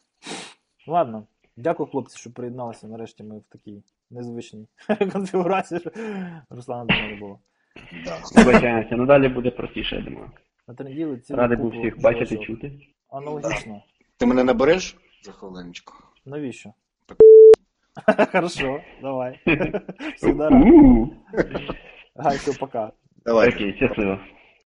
[0.87, 1.23] Ладно,
[1.57, 2.87] дякую, хлопці, що приєдналися.
[2.87, 3.83] Нарешті ми в такій
[4.13, 4.67] незвичній
[5.13, 5.91] конфігурації, що
[6.49, 7.39] Руслана до мене було.
[8.35, 10.31] Вибачаємося, ну далі буде простіше, я думаю.
[10.67, 12.71] На три неділі цілу Радий був всіх бачити, чути.
[13.09, 13.81] Аналогічно.
[14.17, 15.93] Ти мене набереш за хвилиночку?
[16.25, 16.73] Навіщо?
[18.31, 19.39] Хорошо, давай.
[20.15, 20.63] Всегда рад.
[22.15, 22.91] Гай, все, пока.
[23.25, 23.49] Давай.
[23.49, 24.19] Окей, щасливо.